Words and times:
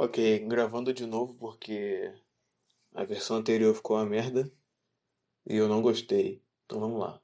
Ok, 0.00 0.46
gravando 0.46 0.94
de 0.94 1.04
novo 1.04 1.34
porque 1.34 2.14
a 2.94 3.02
versão 3.02 3.36
anterior 3.36 3.74
ficou 3.74 3.96
uma 3.96 4.06
merda 4.06 4.48
e 5.44 5.56
eu 5.56 5.66
não 5.66 5.82
gostei. 5.82 6.40
Então 6.64 6.78
vamos 6.78 7.00
lá. 7.00 7.20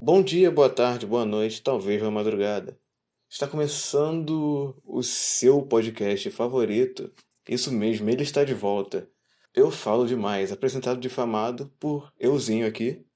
Bom 0.00 0.24
dia, 0.24 0.50
boa 0.50 0.68
tarde, 0.68 1.06
boa 1.06 1.24
noite, 1.24 1.62
talvez 1.62 2.02
uma 2.02 2.10
madrugada. 2.10 2.76
Está 3.30 3.46
começando 3.46 4.76
o 4.82 5.04
seu 5.04 5.62
podcast 5.62 6.28
favorito. 6.32 7.14
Isso 7.48 7.70
mesmo, 7.70 8.10
ele 8.10 8.24
está 8.24 8.42
de 8.42 8.54
volta. 8.54 9.08
Eu 9.54 9.70
falo 9.70 10.04
demais, 10.04 10.50
apresentado 10.50 10.98
difamado 10.98 11.72
por 11.78 12.12
euzinho 12.18 12.66
aqui, 12.66 13.06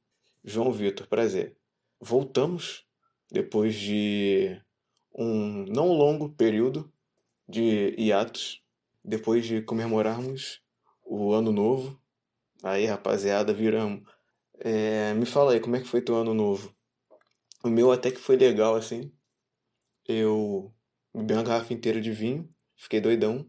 João 0.44 0.70
Vitor, 0.70 1.08
prazer. 1.08 1.56
Voltamos 2.00 2.86
depois 3.28 3.74
de 3.74 4.56
um 5.12 5.64
não 5.64 5.88
longo 5.88 6.28
período 6.28 6.92
de 7.48 7.92
hiatos, 7.98 8.62
depois 9.04 9.44
de 9.46 9.62
comemorarmos 9.62 10.62
o 11.04 11.32
ano 11.32 11.50
novo. 11.50 12.00
Aí, 12.62 12.86
rapaziada, 12.86 13.52
viramos. 13.52 14.08
É, 14.60 15.12
me 15.14 15.26
fala 15.26 15.54
aí, 15.54 15.60
como 15.60 15.74
é 15.74 15.80
que 15.80 15.88
foi 15.88 16.00
teu 16.00 16.14
ano 16.14 16.34
novo? 16.34 16.72
O 17.64 17.68
meu 17.68 17.90
até 17.90 18.12
que 18.12 18.20
foi 18.20 18.36
legal, 18.36 18.76
assim. 18.76 19.12
Eu 20.06 20.72
bebi 21.12 21.34
uma 21.34 21.42
garrafa 21.42 21.74
inteira 21.74 22.00
de 22.00 22.12
vinho, 22.12 22.48
fiquei 22.76 23.00
doidão. 23.00 23.44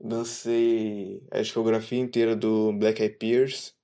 Dancei 0.00 1.22
a 1.30 1.40
discografia 1.42 1.98
inteira 1.98 2.34
do 2.34 2.72
Black 2.72 3.02
Eyed 3.02 3.16
Peas. 3.16 3.74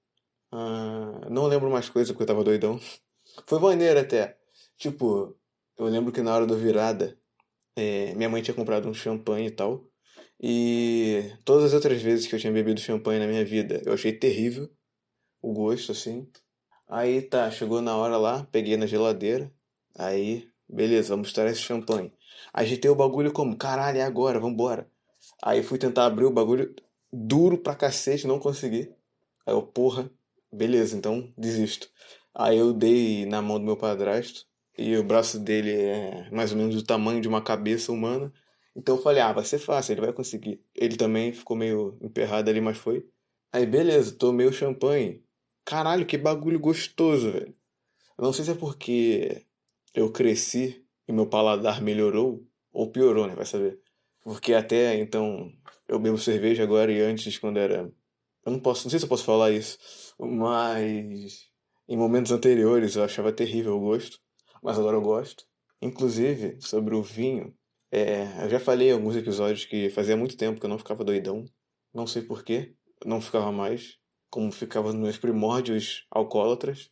Uh, 0.53 1.29
não 1.31 1.47
lembro 1.47 1.71
mais 1.71 1.89
coisa 1.91 2.13
porque 2.13 2.23
eu 2.23 2.27
tava 2.27 2.45
doidão. 2.45 2.81
Foi 3.47 3.59
maneiro 3.61 4.01
até. 4.01 4.39
Tipo, 4.79 5.37
eu 5.77 5.87
lembro 5.87 6.13
que 6.13 6.23
na 6.23 6.35
hora 6.35 6.47
da 6.47 6.55
virada, 6.55 7.19
é, 7.77 8.15
minha 8.15 8.29
mãe 8.29 8.43
tinha 8.43 8.55
comprado 8.55 8.89
um 8.89 8.95
champanhe 8.95 9.49
e 9.49 9.51
tal. 9.51 9.85
E 10.41 11.33
todas 11.45 11.65
as 11.65 11.75
outras 11.75 12.01
vezes 12.01 12.27
que 12.27 12.35
eu 12.35 12.39
tinha 12.39 12.53
bebido 12.53 12.81
champanhe 12.81 13.21
na 13.21 13.27
minha 13.27 13.45
vida, 13.45 13.83
eu 13.85 13.93
achei 13.95 14.13
terrível 14.13 14.71
o 15.43 15.53
gosto, 15.53 15.93
assim. 15.93 16.29
Aí 16.89 17.23
tá, 17.23 17.51
chegou 17.51 17.83
na 17.83 17.97
hora 17.97 18.17
lá, 18.17 18.45
peguei 18.51 18.77
na 18.77 18.87
geladeira. 18.87 19.53
Aí, 19.99 20.49
beleza, 20.69 21.11
vamos 21.11 21.29
estourar 21.29 21.53
esse 21.53 21.63
champanhe. 21.63 22.13
Agitei 22.53 22.91
o 22.91 22.95
bagulho 22.95 23.33
como, 23.33 23.57
caralho, 23.57 23.99
é 23.99 24.03
agora, 24.03 24.41
vambora. 24.41 24.91
Aí 25.43 25.63
fui 25.63 25.79
tentar 25.79 26.07
abrir 26.07 26.25
o 26.25 26.31
bagulho 26.31 26.75
duro 27.13 27.59
pra 27.59 27.75
cacete, 27.75 28.27
não 28.27 28.39
consegui. 28.39 28.93
Aí 29.47 29.55
eu, 29.55 29.63
porra, 29.63 30.11
beleza, 30.53 30.97
então 30.97 31.33
desisto. 31.37 31.89
Aí 32.35 32.59
eu 32.59 32.73
dei 32.73 33.27
na 33.27 33.41
mão 33.41 33.59
do 33.59 33.65
meu 33.65 33.77
padrasto 33.77 34.47
e 34.77 34.97
o 34.97 35.05
braço 35.05 35.39
dele 35.39 35.73
é 35.73 36.31
mais 36.31 36.53
ou 36.53 36.59
menos 36.59 36.75
do 36.75 36.83
tamanho 36.83 37.21
de 37.21 37.29
uma 37.29 37.43
cabeça 37.43 37.93
humana. 37.93 38.33
Então 38.75 38.97
eu 38.97 39.03
falei, 39.03 39.23
ah, 39.23 39.33
vai 39.33 39.45
ser 39.45 39.59
fácil, 39.59 39.93
ele 39.93 40.03
vai 40.03 40.13
conseguir. 40.13 40.63
Ele 40.75 40.97
também 40.97 41.33
ficou 41.33 41.57
meio 41.57 41.97
emperrado 42.03 42.51
ali, 42.51 42.61
mas 42.61 42.77
foi. 42.77 43.07
Aí 43.53 43.65
beleza, 43.65 44.15
tomei 44.15 44.47
o 44.47 44.53
champanhe. 44.53 45.25
Caralho, 45.65 46.05
que 46.07 46.19
bagulho 46.19 46.61
gostoso, 46.61 47.33
velho. 47.33 47.55
Eu 48.19 48.25
não 48.25 48.33
sei 48.33 48.45
se 48.45 48.51
é 48.53 48.55
porque 48.55 49.47
eu 49.95 50.11
cresci 50.13 50.85
e 51.09 51.13
meu 51.13 51.27
paladar 51.27 51.81
melhorou 51.81 52.47
ou 52.73 52.91
piorou, 52.91 53.27
né? 53.27 53.35
Vai 53.35 53.47
saber. 53.47 53.81
Porque 54.27 54.55
até 54.55 54.99
então 54.99 55.53
eu 55.87 56.01
bebo 56.01 56.19
cerveja 56.19 56.65
agora 56.65 56.91
e 56.91 57.01
antes, 57.01 57.39
quando 57.39 57.59
era. 57.61 57.89
Eu 58.45 58.51
não 58.51 58.59
posso, 58.59 58.85
não 58.85 58.91
sei 58.91 58.99
se 58.99 59.05
eu 59.05 59.09
posso 59.09 59.23
falar 59.23 59.53
isso, 59.53 59.79
mas 60.19 61.49
em 61.89 61.97
momentos 61.97 62.33
anteriores 62.33 62.97
eu 62.97 63.05
achava 63.05 63.33
terrível 63.33 63.77
o 63.77 63.81
gosto, 63.81 64.19
mas 64.61 64.81
agora 64.81 64.97
eu 64.97 65.01
gosto. 65.01 65.45
Inclusive, 65.81 66.59
sobre 66.61 66.97
o 66.97 67.05
vinho, 67.05 67.55
é, 67.93 68.45
eu 68.45 68.51
já 68.51 68.59
falei 68.59 68.89
em 68.89 68.95
alguns 68.95 69.15
episódios 69.15 69.65
que 69.65 69.91
fazia 69.91 70.17
muito 70.17 70.37
tempo 70.37 70.59
que 70.59 70.67
eu 70.67 70.71
não 70.71 70.79
ficava 70.79 71.05
doidão, 71.05 71.45
não 71.95 72.05
sei 72.05 72.23
porquê, 72.23 72.75
não 73.05 73.21
ficava 73.21 73.53
mais, 73.53 73.97
como 74.29 74.51
ficava 74.51 74.93
nos 74.93 75.03
meus 75.03 75.19
primórdios 75.19 76.05
alcoólatras, 76.11 76.91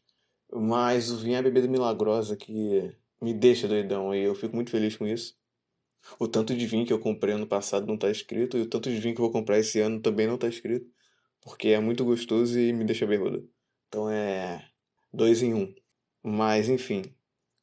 mas 0.52 1.10
o 1.10 1.16
vinho 1.18 1.34
é 1.34 1.38
a 1.40 1.42
bebida 1.42 1.66
milagrosa 1.66 2.36
que 2.36 2.94
me 3.20 3.34
deixa 3.34 3.66
doidão 3.66 4.14
e 4.14 4.22
eu 4.22 4.36
fico 4.36 4.54
muito 4.54 4.70
feliz 4.70 4.96
com 4.96 5.04
isso. 5.04 5.34
O 6.18 6.28
tanto 6.28 6.54
de 6.54 6.66
vinho 6.66 6.86
que 6.86 6.92
eu 6.92 6.98
comprei 6.98 7.34
ano 7.34 7.46
passado 7.46 7.86
não 7.86 7.94
está 7.94 8.10
escrito, 8.10 8.56
e 8.58 8.62
o 8.62 8.68
tanto 8.68 8.90
de 8.90 8.98
vinho 8.98 9.14
que 9.14 9.20
eu 9.20 9.24
vou 9.24 9.32
comprar 9.32 9.58
esse 9.58 9.80
ano 9.80 10.00
também 10.00 10.26
não 10.26 10.36
está 10.36 10.48
escrito, 10.48 10.86
porque 11.40 11.68
é 11.68 11.80
muito 11.80 12.04
gostoso 12.04 12.58
e 12.58 12.72
me 12.72 12.84
deixa 12.84 13.06
bêbado. 13.06 13.48
Então 13.88 14.10
é 14.10 14.68
dois 15.12 15.42
em 15.42 15.54
um. 15.54 15.74
Mas 16.22 16.68
enfim, 16.68 17.02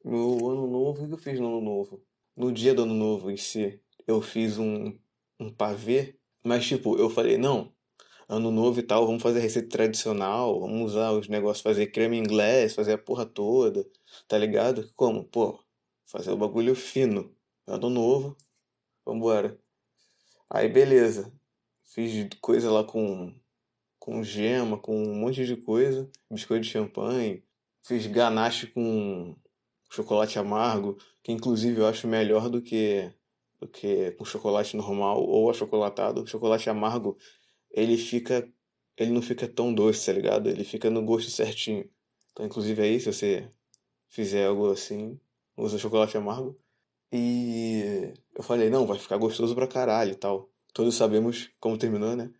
no 0.04 0.48
ano 0.50 0.66
novo, 0.66 1.04
o 1.04 1.08
que 1.08 1.14
eu 1.14 1.18
fiz 1.18 1.38
no 1.40 1.48
ano 1.48 1.60
novo? 1.60 2.04
No 2.36 2.52
dia 2.52 2.74
do 2.74 2.82
ano 2.82 2.94
novo 2.94 3.30
em 3.30 3.36
si, 3.36 3.80
eu 4.06 4.20
fiz 4.22 4.58
um, 4.58 4.96
um 5.38 5.50
pavê, 5.52 6.16
mas 6.44 6.66
tipo, 6.66 6.96
eu 6.98 7.10
falei, 7.10 7.36
não, 7.38 7.72
ano 8.28 8.50
novo 8.50 8.80
e 8.80 8.82
tal, 8.82 9.06
vamos 9.06 9.22
fazer 9.22 9.40
receita 9.40 9.68
tradicional, 9.68 10.60
vamos 10.60 10.92
usar 10.92 11.12
os 11.12 11.28
negócios, 11.28 11.62
fazer 11.62 11.88
creme 11.88 12.16
inglês, 12.18 12.74
fazer 12.74 12.94
a 12.94 12.98
porra 12.98 13.26
toda, 13.26 13.86
tá 14.28 14.38
ligado? 14.38 14.90
Como? 14.96 15.24
Pô, 15.24 15.58
fazer 16.04 16.30
o 16.30 16.36
bagulho 16.36 16.74
fino. 16.74 17.34
Ano 17.66 17.88
novo, 17.88 18.36
vambora. 19.04 19.58
Aí 20.50 20.68
beleza. 20.68 21.32
Fiz 21.84 22.28
coisa 22.40 22.70
lá 22.70 22.84
com, 22.84 23.34
com 23.98 24.22
gema, 24.24 24.78
com 24.78 24.96
um 24.96 25.14
monte 25.14 25.46
de 25.46 25.56
coisa. 25.56 26.10
Biscoito 26.30 26.64
de 26.64 26.70
champanhe. 26.70 27.44
Fiz 27.82 28.06
ganache 28.06 28.66
com 28.66 29.36
chocolate 29.90 30.38
amargo, 30.38 30.96
que 31.22 31.32
inclusive 31.32 31.80
eu 31.80 31.86
acho 31.86 32.08
melhor 32.08 32.48
do 32.48 32.60
que, 32.62 33.12
do 33.60 33.68
que 33.68 34.12
com 34.12 34.24
chocolate 34.24 34.76
normal 34.76 35.22
ou 35.22 35.50
achocolatado. 35.50 36.22
O 36.22 36.26
chocolate 36.26 36.68
amargo, 36.68 37.16
ele 37.70 37.96
fica. 37.96 38.48
Ele 38.96 39.10
não 39.10 39.22
fica 39.22 39.48
tão 39.48 39.72
doce, 39.72 40.06
tá 40.06 40.12
ligado? 40.12 40.48
Ele 40.48 40.64
fica 40.64 40.90
no 40.90 41.02
gosto 41.02 41.30
certinho. 41.30 41.88
Então, 42.32 42.44
inclusive 42.44 42.82
aí, 42.82 43.00
se 43.00 43.12
você 43.12 43.50
fizer 44.08 44.46
algo 44.46 44.70
assim, 44.70 45.18
usa 45.56 45.78
chocolate 45.78 46.16
amargo. 46.16 46.58
E 47.12 48.14
eu 48.34 48.42
falei, 48.42 48.70
não, 48.70 48.86
vai 48.86 48.98
ficar 48.98 49.18
gostoso 49.18 49.54
pra 49.54 49.66
caralho 49.66 50.12
e 50.12 50.16
tal. 50.16 50.50
Todos 50.72 50.94
sabemos 50.94 51.50
como 51.60 51.76
terminou, 51.76 52.16
né? 52.16 52.30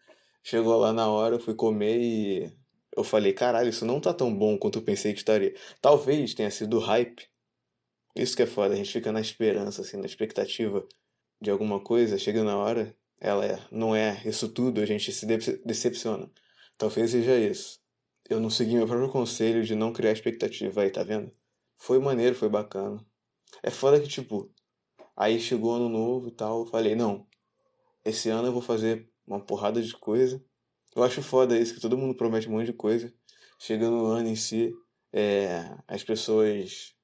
Chegou 0.43 0.77
lá 0.78 0.93
na 0.93 1.09
hora, 1.09 1.37
eu 1.37 1.41
fui 1.41 1.55
comer 1.55 2.00
e 2.00 2.53
eu 2.97 3.05
falei, 3.05 3.33
caralho, 3.33 3.69
isso 3.69 3.84
não 3.84 4.00
tá 4.00 4.15
tão 4.15 4.34
bom 4.34 4.56
quanto 4.59 4.78
eu 4.78 4.83
pensei 4.83 5.12
que 5.12 5.19
estaria. 5.19 5.55
Talvez 5.81 6.34
tenha 6.34 6.50
sido 6.50 6.78
hype. 6.78 7.28
Isso 8.16 8.37
que 8.37 8.43
é 8.43 8.47
foda, 8.47 8.75
a 8.75 8.77
gente 8.77 8.93
fica 8.93 9.12
na 9.12 9.21
esperança, 9.21 9.83
assim, 9.83 9.97
na 9.97 10.06
expectativa 10.06 10.87
de 11.41 11.50
alguma 11.50 11.81
coisa, 11.81 12.19
chega 12.19 12.44
na 12.44 12.56
hora, 12.56 12.94
ela 13.21 13.44
é, 13.44 13.59
não 13.71 13.94
é 13.97 14.22
isso 14.25 14.49
tudo, 14.49 14.81
a 14.81 14.87
gente 14.87 15.12
se 15.12 15.27
decepciona. 15.65 16.31
Talvez 16.78 17.10
seja 17.10 17.37
isso. 17.39 17.81
Eu 18.28 18.41
não 18.41 18.50
segui 18.50 18.75
meu 18.75 18.87
próprio 18.87 19.10
conselho 19.10 19.65
de 19.65 19.75
não 19.75 19.93
criar 19.93 20.12
expectativa 20.12 20.83
aí, 20.83 20.91
tá 20.91 21.03
vendo? 21.03 21.33
Foi 21.78 21.99
maneiro, 21.99 22.34
foi 22.34 22.49
bacana. 22.49 23.04
É 23.62 23.71
foda 23.71 24.00
que, 24.00 24.09
tipo, 24.09 24.53
Aí 25.17 25.39
chegou 25.39 25.75
ano 25.75 25.89
novo 25.89 26.28
e 26.28 26.33
tal, 26.33 26.61
eu 26.61 26.67
falei, 26.67 26.95
não, 26.95 27.27
esse 28.05 28.28
ano 28.28 28.49
eu 28.49 28.53
vou 28.53 28.62
fazer 28.62 29.09
uma 29.27 29.41
porrada 29.41 29.81
de 29.81 29.93
coisa. 29.97 30.43
Eu 30.95 31.03
acho 31.03 31.23
foda 31.23 31.59
isso, 31.59 31.75
que 31.75 31.81
todo 31.81 31.97
mundo 31.97 32.15
promete 32.15 32.49
um 32.49 32.53
monte 32.53 32.67
de 32.67 32.73
coisa. 32.73 33.12
Chegando 33.59 33.97
no 33.97 34.06
ano 34.06 34.28
em 34.28 34.37
si, 34.37 34.75
é, 35.12 35.77
as 35.87 36.03
pessoas 36.03 36.95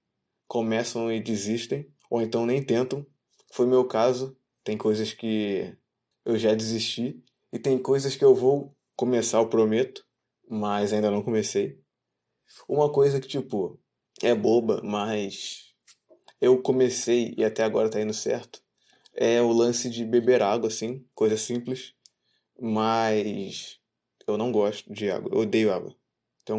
começam 0.46 1.12
e 1.12 1.20
desistem, 1.20 1.90
ou 2.10 2.20
então 2.20 2.44
nem 2.44 2.62
tentam. 2.62 3.06
Foi 3.52 3.66
meu 3.66 3.84
caso, 3.84 4.36
tem 4.64 4.76
coisas 4.76 5.12
que 5.12 5.76
eu 6.24 6.36
já 6.36 6.54
desisti, 6.54 7.22
e 7.52 7.58
tem 7.58 7.78
coisas 7.78 8.16
que 8.16 8.24
eu 8.24 8.34
vou 8.34 8.74
começar, 8.96 9.38
eu 9.38 9.48
prometo, 9.48 10.04
mas 10.48 10.92
ainda 10.92 11.10
não 11.10 11.22
comecei. 11.22 11.80
Uma 12.68 12.90
coisa 12.90 13.20
que, 13.20 13.28
tipo, 13.28 13.78
é 14.22 14.34
boba, 14.34 14.82
mas 14.82 15.67
eu 16.40 16.60
comecei 16.62 17.34
e 17.36 17.44
até 17.44 17.64
agora 17.64 17.90
tá 17.90 18.00
indo 18.00 18.14
certo 18.14 18.62
é 19.20 19.42
o 19.42 19.50
lance 19.52 19.90
de 19.90 20.04
beber 20.04 20.42
água, 20.42 20.68
assim, 20.68 21.04
coisa 21.12 21.36
simples, 21.36 21.92
mas 22.60 23.80
eu 24.26 24.38
não 24.38 24.52
gosto 24.52 24.92
de 24.92 25.10
água, 25.10 25.30
eu 25.34 25.40
odeio 25.40 25.72
água. 25.72 25.94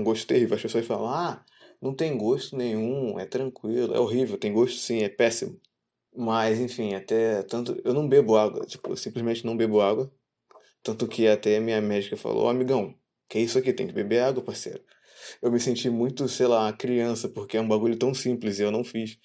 Gosto 0.04 0.28
terrível. 0.28 0.56
As 0.56 0.62
pessoas 0.62 0.86
falam, 0.86 1.08
ah, 1.08 1.44
não 1.82 1.96
tem 1.96 2.16
gosto 2.16 2.56
nenhum, 2.56 3.18
é 3.20 3.26
tranquilo, 3.26 3.96
é 3.96 4.00
horrível, 4.00 4.38
tem 4.38 4.54
gosto 4.54 4.78
sim, 4.78 5.04
é 5.04 5.10
péssimo. 5.10 5.60
Mas, 6.16 6.60
enfim, 6.60 6.94
até 6.94 7.42
tanto. 7.44 7.80
Eu 7.84 7.94
não 7.94 8.08
bebo 8.08 8.38
água, 8.38 8.66
tipo, 8.66 8.92
eu 8.92 8.98
simplesmente 8.98 9.46
não 9.46 9.58
bebo 9.58 9.82
água. 9.82 10.12
Tanto 10.84 11.08
que 11.08 11.28
até 11.28 11.60
minha 11.60 11.82
médica 11.82 12.18
falou, 12.18 12.46
oh, 12.46 12.50
amigão, 12.50 12.94
que 13.28 13.40
é 13.40 13.42
isso 13.42 13.58
aqui? 13.58 13.74
Tem 13.74 13.88
que 13.88 13.94
beber 13.94 14.22
água, 14.22 14.44
parceiro. 14.44 14.84
Eu 15.42 15.52
me 15.52 15.60
senti 15.60 15.90
muito, 15.90 16.28
sei 16.28 16.48
lá, 16.48 16.72
criança, 16.74 17.30
porque 17.30 17.58
é 17.58 17.62
um 17.62 17.68
bagulho 17.68 17.98
tão 17.98 18.14
simples 18.14 18.60
e 18.60 18.64
eu 18.64 18.72
não 18.72 18.84
fiz 18.84 19.18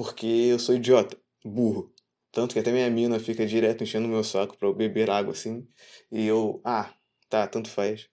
porque 0.00 0.26
eu 0.26 0.58
sou 0.58 0.74
idiota, 0.74 1.14
burro. 1.44 1.92
Tanto 2.32 2.54
que 2.54 2.58
até 2.58 2.72
minha 2.72 2.88
mina 2.88 3.20
fica 3.20 3.44
direto 3.44 3.84
enchendo 3.84 4.06
o 4.06 4.10
meu 4.10 4.24
saco 4.24 4.56
pra 4.56 4.66
eu 4.66 4.74
beber 4.74 5.10
água 5.10 5.32
assim. 5.32 5.68
E 6.10 6.26
eu, 6.26 6.58
ah, 6.64 6.90
tá, 7.28 7.46
tanto 7.46 7.68
faz. 7.68 8.08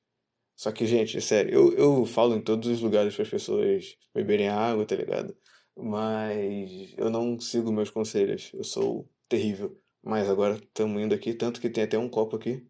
Só 0.53 0.69
que, 0.73 0.85
gente, 0.85 1.17
é 1.17 1.21
sério, 1.21 1.53
eu, 1.53 1.73
eu 1.77 2.05
falo 2.05 2.35
em 2.35 2.41
todos 2.41 2.67
os 2.67 2.81
lugares 2.81 3.15
para 3.15 3.23
as 3.23 3.29
pessoas 3.29 3.95
beberem 4.13 4.49
água, 4.49 4.85
tá 4.85 4.97
ligado? 4.97 5.33
Mas 5.77 6.93
eu 6.97 7.09
não 7.09 7.39
sigo 7.39 7.71
meus 7.71 7.89
conselhos. 7.89 8.51
Eu 8.53 8.65
sou 8.65 9.09
terrível. 9.29 9.79
Mas 10.03 10.29
agora 10.29 10.55
estamos 10.55 11.01
indo 11.01 11.15
aqui, 11.15 11.33
tanto 11.33 11.61
que 11.61 11.69
tem 11.69 11.85
até 11.85 11.97
um 11.97 12.09
copo 12.09 12.35
aqui. 12.35 12.67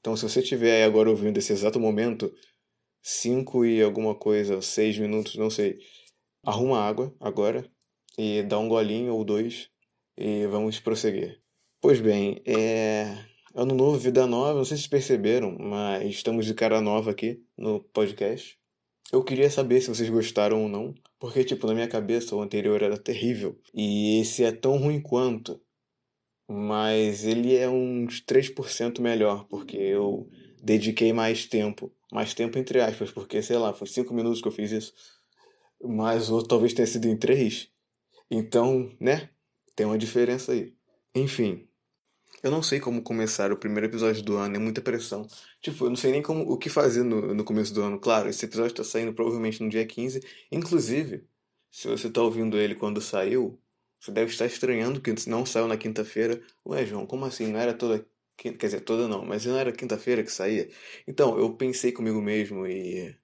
Então, 0.00 0.16
se 0.16 0.28
você 0.28 0.40
estiver 0.40 0.78
aí 0.78 0.82
agora 0.82 1.08
ouvindo 1.08 1.38
esse 1.38 1.52
exato 1.52 1.78
momento, 1.78 2.34
5 3.00 3.64
e 3.64 3.80
alguma 3.80 4.16
coisa, 4.16 4.60
6 4.60 4.98
minutos, 4.98 5.36
não 5.36 5.50
sei, 5.50 5.78
arruma 6.44 6.80
água 6.80 7.14
agora 7.20 7.64
e 8.20 8.42
dá 8.42 8.58
um 8.58 8.68
golinho 8.68 9.14
ou 9.14 9.24
dois 9.24 9.70
e 10.14 10.46
vamos 10.46 10.78
prosseguir. 10.78 11.40
Pois 11.80 12.00
bem, 12.00 12.42
é 12.44 13.16
ano 13.54 13.74
novo, 13.74 13.98
vida 13.98 14.26
nova, 14.26 14.58
não 14.58 14.64
sei 14.64 14.76
se 14.76 14.82
vocês 14.82 14.90
perceberam, 14.90 15.56
mas 15.58 16.06
estamos 16.10 16.44
de 16.44 16.52
cara 16.52 16.82
nova 16.82 17.12
aqui 17.12 17.42
no 17.56 17.80
podcast. 17.80 18.58
Eu 19.10 19.24
queria 19.24 19.48
saber 19.48 19.80
se 19.80 19.88
vocês 19.88 20.10
gostaram 20.10 20.62
ou 20.62 20.68
não, 20.68 20.94
porque, 21.18 21.42
tipo, 21.42 21.66
na 21.66 21.72
minha 21.72 21.88
cabeça 21.88 22.36
o 22.36 22.42
anterior 22.42 22.82
era 22.82 22.98
terrível 22.98 23.58
e 23.72 24.20
esse 24.20 24.44
é 24.44 24.52
tão 24.52 24.76
ruim 24.76 25.00
quanto, 25.00 25.58
mas 26.46 27.24
ele 27.24 27.56
é 27.56 27.70
uns 27.70 28.20
3% 28.20 29.00
melhor, 29.00 29.46
porque 29.48 29.78
eu 29.78 30.28
dediquei 30.62 31.10
mais 31.12 31.46
tempo. 31.46 31.90
Mais 32.12 32.34
tempo 32.34 32.58
entre 32.58 32.80
aspas, 32.80 33.10
porque, 33.10 33.40
sei 33.40 33.56
lá, 33.56 33.72
foi 33.72 33.86
5 33.86 34.12
minutos 34.12 34.42
que 34.42 34.48
eu 34.48 34.52
fiz 34.52 34.70
isso, 34.72 34.92
mas 35.82 36.28
o 36.28 36.34
outro 36.34 36.48
talvez 36.48 36.74
tenha 36.74 36.86
sido 36.86 37.08
em 37.08 37.16
3. 37.16 37.70
Então, 38.30 38.94
né? 39.00 39.30
Tem 39.74 39.86
uma 39.86 39.98
diferença 39.98 40.52
aí. 40.52 40.74
Enfim, 41.14 41.68
eu 42.42 42.50
não 42.50 42.62
sei 42.62 42.80
como 42.80 43.02
começar 43.02 43.52
o 43.52 43.56
primeiro 43.56 43.86
episódio 43.86 44.22
do 44.22 44.36
ano, 44.36 44.56
é 44.56 44.58
muita 44.58 44.80
pressão. 44.80 45.26
Tipo, 45.60 45.84
eu 45.84 45.90
não 45.90 45.96
sei 45.96 46.12
nem 46.12 46.22
como, 46.22 46.42
o 46.50 46.56
que 46.56 46.70
fazer 46.70 47.02
no, 47.02 47.34
no 47.34 47.44
começo 47.44 47.74
do 47.74 47.82
ano. 47.82 47.98
Claro, 48.00 48.28
esse 48.28 48.44
episódio 48.46 48.74
tá 48.76 48.84
saindo 48.84 49.12
provavelmente 49.12 49.62
no 49.62 49.68
dia 49.68 49.86
15. 49.86 50.20
Inclusive, 50.50 51.26
se 51.70 51.88
você 51.88 52.10
tá 52.10 52.22
ouvindo 52.22 52.56
ele 52.58 52.74
quando 52.74 53.00
saiu, 53.00 53.60
você 54.00 54.10
deve 54.10 54.30
estar 54.32 54.46
estranhando 54.46 55.00
que 55.00 55.12
não 55.28 55.44
saiu 55.44 55.68
na 55.68 55.76
quinta-feira. 55.76 56.42
Ué, 56.66 56.86
João, 56.86 57.06
como 57.06 57.24
assim? 57.26 57.46
Não 57.48 57.60
era 57.60 57.74
toda. 57.74 58.06
Quer 58.36 58.56
dizer, 58.56 58.80
toda 58.80 59.06
não, 59.06 59.24
mas 59.24 59.44
não 59.44 59.56
era 59.58 59.70
quinta-feira 59.72 60.22
que 60.24 60.32
saía? 60.32 60.70
Então, 61.06 61.38
eu 61.38 61.54
pensei 61.56 61.92
comigo 61.92 62.20
mesmo 62.22 62.66
e. 62.66 63.14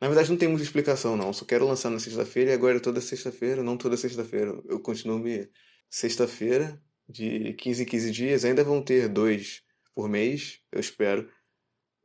Na 0.00 0.08
verdade, 0.08 0.30
não 0.30 0.36
tem 0.36 0.48
muita 0.48 0.64
explicação, 0.64 1.16
não. 1.16 1.32
Só 1.32 1.44
quero 1.44 1.66
lançar 1.66 1.90
na 1.90 1.98
sexta-feira 1.98 2.50
e 2.50 2.54
agora 2.54 2.76
é 2.76 2.80
toda 2.80 3.00
sexta-feira, 3.00 3.62
não 3.62 3.76
toda 3.76 3.96
sexta-feira. 3.96 4.60
Eu 4.68 4.80
continuo 4.80 5.18
me. 5.18 5.48
Sexta-feira, 5.88 6.82
de 7.08 7.54
15 7.54 7.82
em 7.82 7.86
15 7.86 8.10
dias. 8.10 8.44
Ainda 8.44 8.64
vão 8.64 8.82
ter 8.82 9.08
dois 9.08 9.62
por 9.94 10.08
mês, 10.08 10.60
eu 10.72 10.80
espero. 10.80 11.30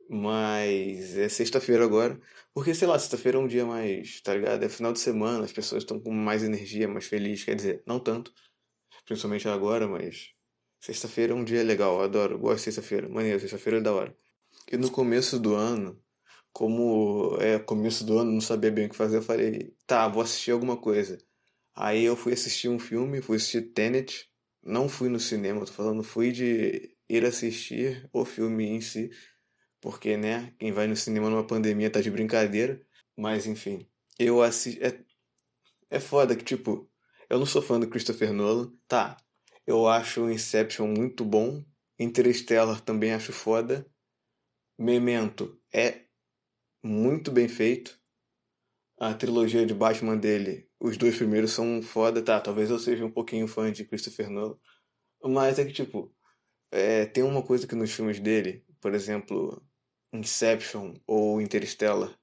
Mas 0.08 1.16
é 1.16 1.28
sexta-feira 1.28 1.84
agora. 1.84 2.20
Porque, 2.54 2.74
sei 2.74 2.86
lá, 2.86 2.98
sexta-feira 2.98 3.38
é 3.38 3.40
um 3.40 3.46
dia 3.46 3.64
mais, 3.64 4.20
tá 4.20 4.34
ligado? 4.34 4.62
É 4.62 4.68
final 4.68 4.92
de 4.92 5.00
semana, 5.00 5.44
as 5.44 5.52
pessoas 5.52 5.82
estão 5.82 5.98
com 6.00 6.12
mais 6.12 6.42
energia, 6.42 6.86
mais 6.88 7.06
felizes. 7.06 7.44
Quer 7.44 7.56
dizer, 7.56 7.82
não 7.86 7.98
tanto, 7.98 8.32
principalmente 9.06 9.48
agora, 9.48 9.88
mas 9.88 10.30
sexta-feira 10.80 11.32
é 11.32 11.36
um 11.36 11.44
dia 11.44 11.62
legal. 11.62 11.96
Eu 11.96 12.02
adoro, 12.02 12.38
gosto 12.38 12.56
de 12.58 12.62
sexta-feira. 12.64 13.08
Maneiro, 13.08 13.40
sexta-feira 13.40 13.78
é 13.78 13.82
da 13.82 13.92
hora. 13.92 14.16
E 14.70 14.76
no 14.76 14.90
começo 14.90 15.38
do 15.38 15.54
ano, 15.54 16.00
como 16.52 17.36
é 17.40 17.58
começo 17.58 18.04
do 18.04 18.18
ano, 18.18 18.32
não 18.32 18.40
sabia 18.40 18.70
bem 18.70 18.86
o 18.86 18.90
que 18.90 18.96
fazer, 18.96 19.18
eu 19.18 19.22
falei, 19.22 19.74
tá, 19.86 20.08
vou 20.08 20.22
assistir 20.22 20.50
alguma 20.50 20.76
coisa. 20.76 21.18
Aí 21.74 22.04
eu 22.04 22.16
fui 22.16 22.32
assistir 22.34 22.68
um 22.68 22.78
filme, 22.78 23.22
fui 23.22 23.36
assistir 23.36 23.62
Tenet, 23.72 24.28
não 24.62 24.88
fui 24.88 25.08
no 25.08 25.18
cinema, 25.18 25.64
tô 25.64 25.72
falando, 25.72 26.02
fui 26.02 26.30
de 26.32 26.94
ir 27.08 27.24
assistir 27.24 28.08
o 28.12 28.24
filme 28.24 28.66
em 28.66 28.80
si, 28.80 29.10
porque, 29.80 30.16
né, 30.16 30.54
quem 30.58 30.72
vai 30.72 30.86
no 30.86 30.96
cinema 30.96 31.30
numa 31.30 31.46
pandemia 31.46 31.90
tá 31.90 32.00
de 32.00 32.10
brincadeira, 32.10 32.80
mas 33.16 33.46
enfim, 33.46 33.88
eu 34.18 34.42
assisti. 34.42 34.82
É, 34.82 35.00
é 35.90 36.00
foda 36.00 36.36
que, 36.36 36.44
tipo, 36.44 36.90
eu 37.28 37.38
não 37.38 37.46
sou 37.46 37.62
fã 37.62 37.80
do 37.80 37.88
Christopher 37.88 38.32
Nolan, 38.32 38.72
tá, 38.86 39.16
eu 39.66 39.88
acho 39.88 40.30
Inception 40.30 40.86
muito 40.86 41.24
bom, 41.24 41.64
Interstellar 41.98 42.80
também 42.80 43.12
acho 43.12 43.32
foda, 43.32 43.86
Memento 44.78 45.60
é 45.72 46.06
muito 46.82 47.30
bem 47.30 47.48
feito, 47.48 48.00
a 48.98 49.14
trilogia 49.14 49.66
de 49.66 49.74
Batman 49.74 50.16
dele 50.16 50.70
os 50.82 50.96
dois 50.96 51.16
primeiros 51.16 51.52
são 51.52 51.80
foda, 51.80 52.20
tá? 52.20 52.40
Talvez 52.40 52.68
eu 52.68 52.78
seja 52.78 53.04
um 53.04 53.10
pouquinho 53.10 53.46
fã 53.46 53.70
de 53.70 53.84
Christopher 53.84 54.28
Nolan. 54.28 54.56
Mas 55.24 55.58
é 55.58 55.64
que, 55.64 55.72
tipo, 55.72 56.12
é, 56.72 57.06
tem 57.06 57.22
uma 57.22 57.42
coisa 57.42 57.66
que 57.68 57.76
nos 57.76 57.92
filmes 57.92 58.18
dele, 58.18 58.64
por 58.80 58.94
exemplo, 58.94 59.62
Inception 60.12 60.94
ou 61.06 61.40
Interstellar, 61.40 62.18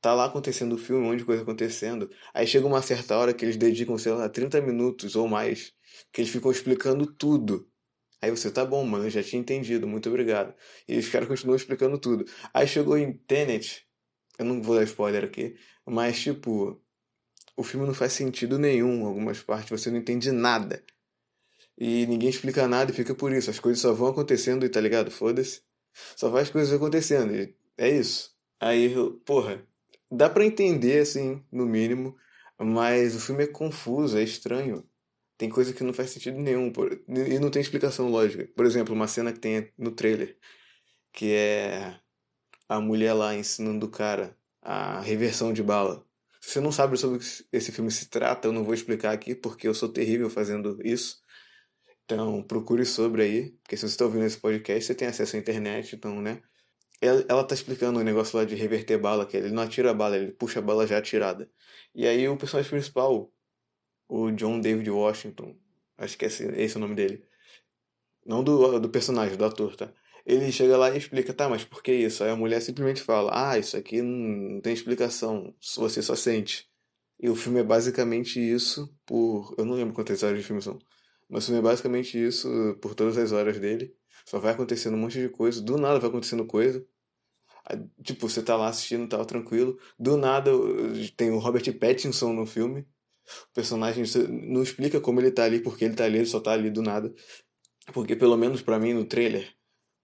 tá 0.00 0.14
lá 0.14 0.26
acontecendo 0.26 0.74
o 0.74 0.78
filme, 0.78 1.04
um 1.04 1.10
monte 1.10 1.20
de 1.20 1.24
coisa 1.24 1.42
acontecendo. 1.42 2.10
Aí 2.34 2.46
chega 2.46 2.66
uma 2.66 2.82
certa 2.82 3.16
hora 3.16 3.32
que 3.32 3.44
eles 3.44 3.56
dedicam, 3.56 3.96
sei 3.98 4.12
lá, 4.12 4.28
30 4.28 4.60
minutos 4.60 5.16
ou 5.16 5.28
mais, 5.28 5.72
que 6.12 6.20
eles 6.20 6.32
ficam 6.32 6.50
explicando 6.50 7.06
tudo. 7.06 7.69
Aí 8.22 8.30
você, 8.30 8.50
tá 8.50 8.64
bom, 8.64 8.84
mano, 8.84 9.04
eu 9.04 9.10
já 9.10 9.22
tinha 9.22 9.40
entendido, 9.40 9.86
muito 9.86 10.08
obrigado. 10.08 10.54
E 10.86 10.98
os 10.98 11.08
caras 11.08 11.28
continuam 11.28 11.56
explicando 11.56 11.98
tudo. 11.98 12.24
Aí 12.52 12.66
chegou 12.66 12.98
em 12.98 13.12
Tenet, 13.12 13.86
eu 14.38 14.44
não 14.44 14.62
vou 14.62 14.76
dar 14.76 14.84
spoiler 14.84 15.24
aqui, 15.24 15.56
mas 15.86 16.20
tipo, 16.20 16.80
o 17.56 17.62
filme 17.62 17.86
não 17.86 17.94
faz 17.94 18.12
sentido 18.12 18.58
nenhum. 18.58 19.04
Algumas 19.06 19.42
partes 19.42 19.70
você 19.70 19.90
não 19.90 19.98
entende 19.98 20.32
nada. 20.32 20.82
E 21.78 22.06
ninguém 22.06 22.28
explica 22.28 22.66
nada 22.68 22.90
e 22.90 22.94
fica 22.94 23.14
por 23.14 23.32
isso. 23.32 23.50
As 23.50 23.60
coisas 23.60 23.80
só 23.80 23.92
vão 23.92 24.08
acontecendo 24.08 24.64
e 24.64 24.68
tá 24.68 24.80
ligado? 24.80 25.10
Foda-se. 25.10 25.62
Só 26.16 26.28
vai 26.28 26.42
as 26.42 26.50
coisas 26.50 26.72
acontecendo. 26.72 27.34
E 27.34 27.54
é 27.76 27.88
isso. 27.88 28.34
Aí, 28.58 28.94
porra, 29.24 29.66
dá 30.10 30.28
para 30.28 30.44
entender, 30.44 31.00
assim, 31.00 31.42
no 31.50 31.66
mínimo. 31.66 32.16
Mas 32.58 33.14
o 33.14 33.20
filme 33.20 33.44
é 33.44 33.46
confuso, 33.46 34.18
é 34.18 34.22
estranho. 34.22 34.84
Tem 35.40 35.48
coisa 35.48 35.72
que 35.72 35.82
não 35.82 35.94
faz 35.94 36.10
sentido 36.10 36.38
nenhum. 36.38 36.70
E 37.08 37.38
não 37.38 37.50
tem 37.50 37.62
explicação 37.62 38.10
lógica. 38.10 38.46
Por 38.54 38.66
exemplo, 38.66 38.94
uma 38.94 39.08
cena 39.08 39.32
que 39.32 39.38
tem 39.38 39.72
no 39.78 39.90
trailer. 39.90 40.36
Que 41.14 41.32
é 41.32 41.98
a 42.68 42.78
mulher 42.78 43.14
lá 43.14 43.34
ensinando 43.34 43.86
o 43.86 43.90
cara 43.90 44.36
a 44.60 45.00
reversão 45.00 45.50
de 45.50 45.62
bala. 45.62 46.04
Se 46.42 46.50
você 46.50 46.60
não 46.60 46.70
sabe 46.70 46.98
sobre 46.98 47.16
o 47.16 47.20
que 47.20 47.26
esse 47.54 47.72
filme 47.72 47.90
se 47.90 48.10
trata, 48.10 48.48
eu 48.48 48.52
não 48.52 48.64
vou 48.64 48.74
explicar 48.74 49.12
aqui 49.12 49.34
porque 49.34 49.66
eu 49.66 49.72
sou 49.72 49.88
terrível 49.88 50.28
fazendo 50.28 50.78
isso. 50.86 51.22
Então 52.04 52.42
procure 52.42 52.84
sobre 52.84 53.22
aí, 53.22 53.50
porque 53.62 53.78
se 53.78 53.88
você 53.88 53.94
está 53.94 54.04
ouvindo 54.04 54.26
esse 54.26 54.36
podcast, 54.36 54.84
você 54.84 54.94
tem 54.94 55.08
acesso 55.08 55.36
à 55.36 55.38
internet, 55.38 55.96
então, 55.96 56.20
né? 56.20 56.42
Ela, 57.00 57.24
ela 57.30 57.44
tá 57.44 57.54
explicando 57.54 57.98
o 57.98 58.02
um 58.02 58.04
negócio 58.04 58.36
lá 58.36 58.44
de 58.44 58.54
reverter 58.54 58.98
bala, 58.98 59.24
que 59.24 59.38
ele 59.38 59.50
não 59.50 59.62
atira 59.62 59.90
a 59.90 59.94
bala, 59.94 60.18
ele 60.18 60.32
puxa 60.32 60.58
a 60.58 60.62
bala 60.62 60.86
já 60.86 60.98
atirada. 60.98 61.50
E 61.94 62.06
aí 62.06 62.28
o 62.28 62.36
personagem 62.36 62.70
principal, 62.70 63.32
o 64.10 64.30
John 64.32 64.60
David 64.60 64.90
Washington, 64.90 65.56
acho 65.96 66.18
que 66.18 66.24
esse, 66.24 66.44
esse 66.44 66.74
é 66.74 66.78
o 66.78 66.80
nome 66.80 66.94
dele. 66.94 67.24
Não 68.26 68.42
do, 68.44 68.78
do 68.80 68.90
personagem, 68.90 69.36
do 69.36 69.44
ator, 69.44 69.76
tá? 69.76 69.92
Ele 70.26 70.52
chega 70.52 70.76
lá 70.76 70.90
e 70.90 70.98
explica, 70.98 71.32
tá, 71.32 71.48
mas 71.48 71.64
por 71.64 71.82
que 71.82 71.92
isso? 71.92 72.22
Aí 72.22 72.30
a 72.30 72.36
mulher 72.36 72.60
simplesmente 72.60 73.02
fala, 73.02 73.30
ah, 73.32 73.58
isso 73.58 73.76
aqui 73.76 74.02
não 74.02 74.60
tem 74.60 74.72
explicação, 74.72 75.54
você 75.76 76.02
só 76.02 76.14
sente. 76.14 76.68
E 77.18 77.28
o 77.28 77.36
filme 77.36 77.60
é 77.60 77.62
basicamente 77.62 78.40
isso 78.40 78.92
por. 79.06 79.54
Eu 79.58 79.64
não 79.64 79.74
lembro 79.74 79.94
quantas 79.94 80.22
horas 80.22 80.38
de 80.38 80.44
filme 80.44 80.62
são. 80.62 80.78
Mas 81.28 81.44
o 81.44 81.46
filme 81.48 81.60
é 81.60 81.62
basicamente 81.62 82.18
isso 82.18 82.48
por 82.80 82.94
todas 82.94 83.18
as 83.18 83.32
horas 83.32 83.58
dele. 83.58 83.94
Só 84.24 84.38
vai 84.38 84.52
acontecendo 84.52 84.94
um 84.94 84.98
monte 84.98 85.20
de 85.20 85.28
coisa. 85.28 85.60
Do 85.62 85.76
nada 85.76 85.98
vai 85.98 86.08
acontecendo 86.08 86.46
coisa. 86.46 86.84
Tipo, 88.02 88.28
você 88.28 88.42
tá 88.42 88.56
lá 88.56 88.68
assistindo, 88.68 89.08
tá 89.08 89.22
tranquilo. 89.24 89.78
Do 89.98 90.16
nada 90.16 90.50
tem 91.16 91.30
o 91.30 91.38
Robert 91.38 91.78
Pattinson 91.78 92.32
no 92.32 92.46
filme. 92.46 92.86
O 93.50 93.54
personagem 93.54 94.04
não 94.28 94.62
explica 94.62 95.00
como 95.00 95.20
ele 95.20 95.30
tá 95.30 95.44
ali, 95.44 95.60
porque 95.60 95.84
ele 95.84 95.94
tá 95.94 96.04
ali, 96.04 96.18
ele 96.18 96.26
só 96.26 96.40
tá 96.40 96.52
ali 96.52 96.70
do 96.70 96.82
nada. 96.82 97.12
Porque 97.92 98.16
pelo 98.16 98.36
menos 98.36 98.62
para 98.62 98.78
mim 98.78 98.92
no 98.92 99.04
trailer, 99.04 99.54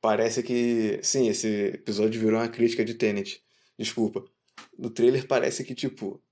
Parece 0.01 0.43
que. 0.43 1.01
Sim, 1.03 1.29
esse 1.29 1.49
episódio 1.75 2.21
virou 2.21 2.39
uma 2.39 2.49
crítica 2.49 2.85
de 2.85 2.95
Tenet. 2.95 3.43
Desculpa. 3.79 4.25
No 4.79 4.91
trailer 4.91 5.27
parece 5.27 5.65
que, 5.65 5.75
tipo, 5.75 6.23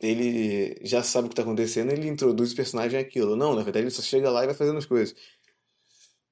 ele 0.00 0.76
já 0.84 1.02
sabe 1.02 1.26
o 1.26 1.30
que 1.30 1.36
tá 1.36 1.42
acontecendo 1.42 1.92
ele 1.92 2.08
introduz 2.08 2.52
o 2.52 2.56
personagem 2.56 2.98
aquilo. 2.98 3.36
Não, 3.36 3.54
na 3.54 3.62
verdade 3.62 3.84
ele 3.84 3.90
só 3.92 4.02
chega 4.02 4.30
lá 4.30 4.42
e 4.42 4.46
vai 4.46 4.54
fazendo 4.54 4.78
as 4.78 4.86
coisas. 4.86 5.14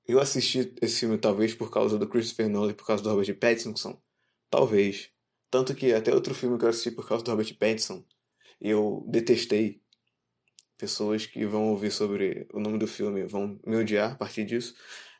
Eu 0.06 0.18
assisti 0.18 0.74
esse 0.82 1.00
filme 1.00 1.18
talvez 1.18 1.54
por 1.54 1.70
causa 1.70 1.96
do 1.98 2.08
Christopher 2.08 2.48
Nolan 2.48 2.74
por 2.74 2.86
causa 2.86 3.02
do 3.02 3.10
Robert 3.10 3.38
Pattinson. 3.38 4.00
Talvez. 4.50 5.10
Tanto 5.50 5.74
que 5.74 5.92
até 5.92 6.12
outro 6.12 6.34
filme 6.34 6.58
que 6.58 6.64
eu 6.64 6.68
assisti 6.68 6.90
por 6.90 7.06
causa 7.06 7.24
do 7.24 7.30
Robert 7.30 7.56
Pattinson, 7.58 8.04
eu 8.60 9.04
detestei. 9.08 9.81
Pessoas 10.82 11.26
que 11.26 11.46
vão 11.46 11.68
ouvir 11.70 11.92
sobre 11.92 12.48
o 12.52 12.58
nome 12.58 12.76
do 12.76 12.88
filme 12.88 13.24
vão 13.24 13.58
me 13.64 13.76
odiar 13.76 14.12
a 14.12 14.16
partir 14.16 14.44
disso 14.44 14.74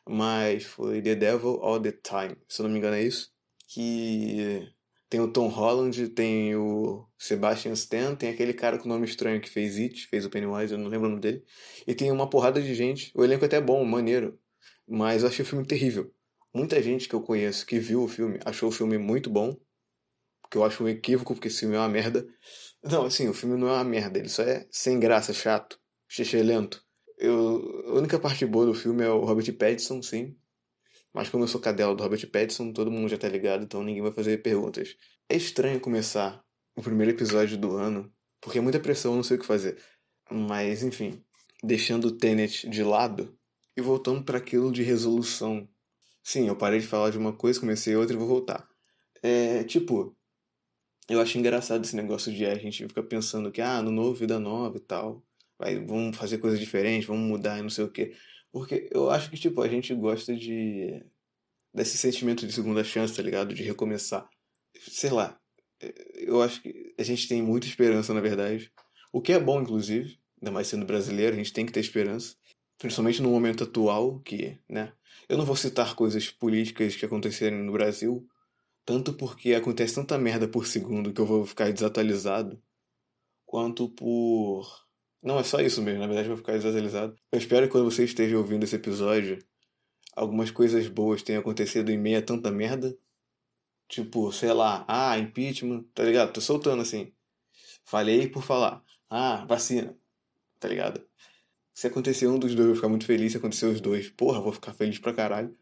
mas 0.07 0.65
foi 0.65 1.01
The 1.01 1.15
Devil 1.15 1.59
All 1.61 1.81
the 1.81 1.91
Time, 1.91 2.35
se 2.47 2.61
eu 2.61 2.65
não 2.65 2.71
me 2.71 2.77
engano 2.77 2.95
é 2.95 3.03
isso. 3.03 3.31
Que 3.67 4.67
tem 5.09 5.19
o 5.21 5.31
Tom 5.31 5.47
Holland, 5.47 6.09
tem 6.09 6.55
o 6.55 7.07
Sebastian 7.17 7.73
Stan, 7.73 8.15
tem 8.15 8.29
aquele 8.29 8.53
cara 8.53 8.77
com 8.77 8.89
nome 8.89 9.05
estranho 9.05 9.41
que 9.41 9.49
fez 9.49 9.77
It, 9.77 10.07
fez 10.07 10.25
o 10.25 10.29
Pennywise, 10.29 10.73
eu 10.73 10.79
não 10.79 10.89
lembro 10.89 11.07
o 11.07 11.09
nome 11.09 11.21
dele. 11.21 11.43
E 11.87 11.95
tem 11.95 12.11
uma 12.11 12.29
porrada 12.29 12.61
de 12.61 12.73
gente. 12.75 13.11
O 13.15 13.23
elenco 13.23 13.45
é 13.45 13.47
até 13.47 13.61
bom, 13.61 13.83
maneiro. 13.85 14.37
Mas 14.87 15.23
eu 15.23 15.29
achei 15.29 15.43
o 15.43 15.47
filme 15.47 15.65
terrível. 15.65 16.13
muita 16.53 16.81
gente 16.81 17.07
que 17.07 17.15
eu 17.15 17.21
conheço 17.21 17.65
que 17.65 17.79
viu 17.79 18.03
o 18.03 18.07
filme 18.07 18.39
achou 18.45 18.69
o 18.69 18.71
filme 18.71 18.97
muito 18.97 19.29
bom. 19.29 19.57
Que 20.53 20.57
eu 20.57 20.63
acho 20.63 20.83
um 20.83 20.87
equívoco, 20.87 21.33
porque 21.33 21.47
esse 21.47 21.61
filme 21.61 21.75
é 21.75 21.79
uma 21.79 21.89
merda. 21.89 22.27
Não, 22.83 23.07
assim, 23.07 23.27
o 23.27 23.33
filme 23.33 23.57
não 23.57 23.69
é 23.69 23.71
uma 23.71 23.83
merda, 23.83 24.19
ele 24.19 24.29
só 24.29 24.43
é 24.43 24.67
sem 24.69 24.99
graça, 24.99 25.33
chato, 25.33 25.79
xixi 26.07 26.43
lento. 26.43 26.79
Eu, 27.17 27.85
a 27.87 27.93
única 27.93 28.19
parte 28.19 28.45
boa 28.45 28.67
do 28.67 28.73
filme 28.75 29.03
é 29.03 29.09
o 29.09 29.25
Robert 29.25 29.51
Pattinson, 29.57 29.99
sim. 30.03 30.37
Mas 31.11 31.27
como 31.27 31.43
eu 31.43 31.47
sou 31.47 31.59
cadela 31.59 31.95
do 31.95 32.03
Robert 32.03 32.29
Pattinson, 32.29 32.71
todo 32.71 32.91
mundo 32.91 33.09
já 33.09 33.17
tá 33.17 33.27
ligado, 33.27 33.63
então 33.63 33.81
ninguém 33.81 34.03
vai 34.03 34.11
fazer 34.11 34.43
perguntas. 34.43 34.95
É 35.27 35.35
estranho 35.35 35.79
começar 35.79 36.45
o 36.75 36.83
primeiro 36.83 37.11
episódio 37.11 37.57
do 37.57 37.75
ano, 37.75 38.13
porque 38.39 38.59
é 38.59 38.61
muita 38.61 38.79
pressão, 38.79 39.15
não 39.15 39.23
sei 39.23 39.37
o 39.37 39.39
que 39.39 39.47
fazer. 39.47 39.81
Mas, 40.29 40.83
enfim, 40.83 41.19
deixando 41.63 42.09
o 42.09 42.11
Tenet 42.11 42.69
de 42.69 42.83
lado 42.83 43.35
e 43.75 43.81
voltando 43.81 44.23
para 44.23 44.37
aquilo 44.37 44.71
de 44.71 44.83
resolução. 44.83 45.67
Sim, 46.21 46.47
eu 46.47 46.55
parei 46.55 46.79
de 46.79 46.85
falar 46.85 47.09
de 47.09 47.17
uma 47.17 47.33
coisa, 47.33 47.59
comecei 47.59 47.95
outra 47.95 48.15
e 48.15 48.19
vou 48.19 48.27
voltar. 48.27 48.67
É, 49.23 49.63
tipo, 49.63 50.15
eu 51.13 51.21
acho 51.21 51.37
engraçado 51.37 51.83
esse 51.83 51.95
negócio 51.95 52.31
de 52.33 52.45
a 52.45 52.55
gente 52.55 52.87
fica 52.87 53.03
pensando 53.03 53.51
que, 53.51 53.61
ah, 53.61 53.81
no 53.81 53.91
novo, 53.91 54.13
vida 54.13 54.39
nova 54.39 54.77
e 54.77 54.81
tal. 54.81 55.23
Vai, 55.57 55.79
vamos 55.79 56.17
fazer 56.17 56.39
coisas 56.39 56.59
diferentes, 56.59 57.07
vamos 57.07 57.27
mudar 57.27 57.59
e 57.59 57.61
não 57.61 57.69
sei 57.69 57.85
o 57.85 57.91
quê. 57.91 58.13
Porque 58.51 58.89
eu 58.91 59.09
acho 59.09 59.29
que, 59.29 59.37
tipo, 59.37 59.61
a 59.61 59.67
gente 59.67 59.93
gosta 59.95 60.35
de. 60.35 61.03
desse 61.73 61.97
sentimento 61.97 62.45
de 62.45 62.53
segunda 62.53 62.83
chance, 62.83 63.15
tá 63.15 63.21
ligado? 63.21 63.53
De 63.53 63.63
recomeçar. 63.63 64.29
Sei 64.79 65.09
lá. 65.09 65.39
Eu 66.15 66.41
acho 66.41 66.61
que 66.61 66.93
a 66.97 67.03
gente 67.03 67.27
tem 67.27 67.41
muita 67.41 67.67
esperança, 67.67 68.13
na 68.13 68.21
verdade. 68.21 68.71
O 69.11 69.21
que 69.21 69.33
é 69.33 69.39
bom, 69.39 69.61
inclusive. 69.61 70.19
Ainda 70.41 70.51
mais 70.51 70.67
sendo 70.67 70.85
brasileiro, 70.85 71.33
a 71.33 71.37
gente 71.37 71.53
tem 71.53 71.65
que 71.65 71.71
ter 71.71 71.79
esperança. 71.79 72.35
Principalmente 72.77 73.21
no 73.21 73.29
momento 73.29 73.63
atual, 73.63 74.19
que, 74.19 74.59
né? 74.69 74.93
Eu 75.29 75.37
não 75.37 75.45
vou 75.45 75.55
citar 75.55 75.95
coisas 75.95 76.29
políticas 76.29 76.95
que 76.95 77.05
aconteceram 77.05 77.57
no 77.57 77.71
Brasil, 77.71 78.27
tanto 78.85 79.13
porque 79.13 79.53
acontece 79.53 79.95
tanta 79.95 80.17
merda 80.17 80.47
por 80.47 80.67
segundo 80.67 81.13
que 81.13 81.21
eu 81.21 81.25
vou 81.25 81.45
ficar 81.45 81.71
desatualizado, 81.71 82.61
quanto 83.45 83.89
por. 83.89 84.67
Não, 85.21 85.39
é 85.39 85.43
só 85.43 85.61
isso 85.61 85.81
mesmo, 85.81 86.01
na 86.01 86.07
verdade 86.07 86.27
eu 86.27 86.35
vou 86.35 86.37
ficar 86.37 86.53
desatualizado. 86.53 87.15
Eu 87.31 87.39
espero 87.39 87.65
que 87.65 87.71
quando 87.71 87.89
você 87.89 88.03
esteja 88.03 88.37
ouvindo 88.37 88.63
esse 88.63 88.75
episódio, 88.75 89.39
algumas 90.15 90.51
coisas 90.51 90.87
boas 90.87 91.23
tenham 91.23 91.41
acontecido 91.41 91.91
em 91.91 91.97
meio 91.97 92.19
a 92.19 92.21
tanta 92.21 92.51
merda. 92.51 92.97
Tipo, 93.87 94.31
sei 94.31 94.51
lá, 94.53 94.85
ah, 94.87 95.17
impeachment, 95.19 95.83
tá 95.93 96.03
ligado? 96.03 96.33
Tô 96.33 96.41
soltando 96.41 96.81
assim. 96.81 97.13
Falei 97.85 98.27
por 98.29 98.43
falar. 98.43 98.83
Ah, 99.09 99.45
vacina, 99.45 99.95
tá 100.59 100.67
ligado? 100.67 101.05
Se 101.73 101.87
acontecer 101.87 102.27
um 102.27 102.39
dos 102.39 102.55
dois, 102.55 102.61
eu 102.61 102.67
vou 102.67 102.75
ficar 102.75 102.89
muito 102.89 103.05
feliz. 103.05 103.31
Se 103.31 103.37
acontecer 103.37 103.65
os 103.65 103.81
dois, 103.81 104.09
porra, 104.09 104.41
vou 104.41 104.53
ficar 104.53 104.73
feliz 104.73 104.99
pra 104.99 105.13
caralho. 105.13 105.55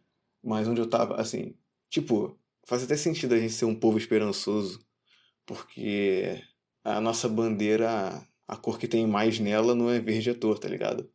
Mas 0.44 0.68
onde 0.68 0.82
eu 0.82 0.90
tava, 0.90 1.16
assim, 1.16 1.56
tipo, 1.90 2.40
faz 2.65 2.84
até 2.84 2.96
sentido 2.96 3.36
a 3.36 3.39
gente 3.39 3.53
ser 3.53 3.65
um 3.65 3.75
povo 3.75 3.98
esperançoso, 3.98 4.86
porque 5.46 6.41
a 6.84 7.00
nossa 7.01 7.27
bandeira, 7.30 8.25
a 8.48 8.56
cor 8.56 8.80
que 8.80 8.88
tem 8.88 9.06
mais 9.08 9.39
nela 9.39 9.75
não 9.75 9.89
é 9.89 10.00
verde 10.00 10.30
à 10.30 10.36
toa, 10.36 10.60
tá 10.60 10.68
ligado? 10.68 11.10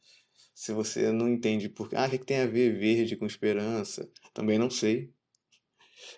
Se 0.55 0.73
você 0.73 1.13
não 1.13 1.29
entende 1.29 1.69
por 1.69 1.89
ah, 1.95 2.07
o 2.07 2.11
que, 2.11 2.19
tem 2.19 2.41
a 2.41 2.47
ver 2.47 2.79
verde 2.79 3.17
com 3.17 3.27
esperança, 3.27 4.11
também 4.33 4.59
não 4.59 4.71
sei. 4.71 5.13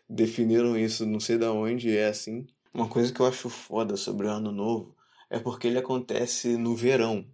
Definiram 0.09 0.77
isso, 0.77 1.07
não 1.07 1.21
sei 1.21 1.39
da 1.39 1.53
onde 1.53 1.97
é 1.97 2.07
assim. 2.07 2.47
Uma 2.73 2.89
coisa 2.89 3.13
que 3.13 3.21
eu 3.21 3.27
acho 3.27 3.49
foda 3.49 3.97
sobre 3.97 4.27
o 4.27 4.31
Ano 4.31 4.53
Novo 4.53 4.97
é 5.31 5.39
porque 5.39 5.67
ele 5.67 5.79
acontece 5.79 6.57
no 6.57 6.77
verão. 6.77 7.27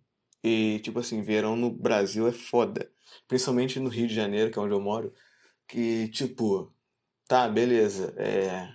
E, 0.42 0.78
tipo 0.80 0.98
assim, 0.98 1.22
verão 1.22 1.56
no 1.56 1.70
Brasil 1.70 2.26
é 2.26 2.32
foda. 2.32 2.90
Principalmente 3.28 3.80
no 3.80 3.88
Rio 3.88 4.06
de 4.06 4.14
Janeiro, 4.14 4.50
que 4.50 4.58
é 4.58 4.62
onde 4.62 4.74
eu 4.74 4.80
moro. 4.80 5.12
Que, 5.68 6.08
tipo, 6.08 6.73
tá, 7.26 7.48
beleza. 7.48 8.14
É. 8.16 8.74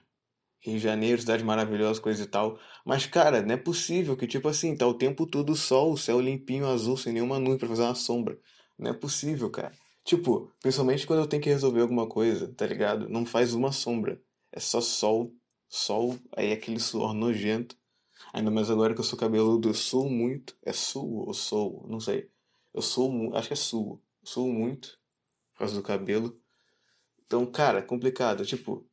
Rio 0.61 0.75
de 0.75 0.79
Janeiro, 0.79 1.21
cidade 1.21 1.43
maravilhosa, 1.43 2.01
coisa 2.01 2.23
e 2.23 2.27
tal. 2.27 2.59
Mas, 2.85 3.05
cara, 3.05 3.41
não 3.41 3.53
é 3.53 3.57
possível 3.57 4.17
que, 4.17 4.27
tipo 4.27 4.47
assim, 4.49 4.75
tá 4.75 4.85
o 4.85 4.93
tempo 4.93 5.25
todo 5.25 5.55
sol, 5.55 5.95
céu 5.95 6.19
limpinho, 6.19 6.67
azul, 6.67 6.97
sem 6.97 7.13
nenhuma 7.13 7.39
nuvem 7.39 7.57
pra 7.57 7.67
fazer 7.67 7.83
uma 7.83 7.95
sombra. 7.95 8.37
Não 8.77 8.91
é 8.91 8.93
possível, 8.93 9.49
cara. 9.49 9.73
Tipo, 10.03 10.51
principalmente 10.61 11.05
quando 11.07 11.19
eu 11.19 11.27
tenho 11.27 11.41
que 11.41 11.49
resolver 11.49 11.81
alguma 11.81 12.07
coisa, 12.07 12.53
tá 12.55 12.65
ligado? 12.65 13.07
Não 13.07 13.25
faz 13.25 13.53
uma 13.53 13.71
sombra. 13.71 14.21
É 14.51 14.59
só 14.59 14.81
sol, 14.81 15.33
sol, 15.67 16.17
aí 16.35 16.51
aquele 16.51 16.79
suor 16.79 17.13
nojento. 17.13 17.77
Ainda 18.33 18.51
mais 18.51 18.69
agora 18.69 18.93
que 18.93 18.99
eu 18.99 19.03
sou 19.03 19.17
cabeludo, 19.17 19.69
eu 19.69 19.73
suo 19.73 20.09
muito. 20.09 20.57
É 20.65 20.73
suo 20.73 21.27
ou 21.27 21.33
sou? 21.33 21.85
Não 21.87 21.99
sei. 21.99 22.29
Eu 22.73 22.81
sou 22.81 23.35
acho 23.35 23.47
que 23.47 23.53
é 23.53 23.57
suo. 23.57 24.01
Suo 24.23 24.51
muito 24.51 24.97
por 25.53 25.59
causa 25.59 25.75
do 25.75 25.83
cabelo. 25.83 26.39
Então, 27.29 27.45
cara, 27.45 27.83
complicado. 27.83 28.43
Tipo, 28.43 28.83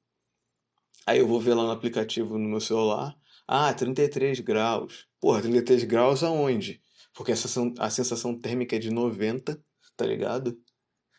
aí 1.07 1.21
eu 1.21 1.27
vou 1.27 1.41
ver 1.41 1.55
lá 1.55 1.63
no 1.63 1.71
aplicativo 1.71 2.37
no 2.37 2.51
meu 2.51 2.61
celular. 2.61 3.19
Ah, 3.49 3.73
33 3.73 4.41
graus. 4.41 5.09
Porra, 5.19 5.41
33 5.41 5.85
graus 5.85 6.23
aonde? 6.23 6.83
Porque 7.15 7.33
a 7.33 7.37
sensação, 7.37 7.73
a 7.79 7.89
sensação 7.89 8.39
térmica 8.39 8.77
é 8.77 8.79
de 8.79 8.91
90, 8.91 9.59
tá 9.97 10.05
ligado? 10.05 10.55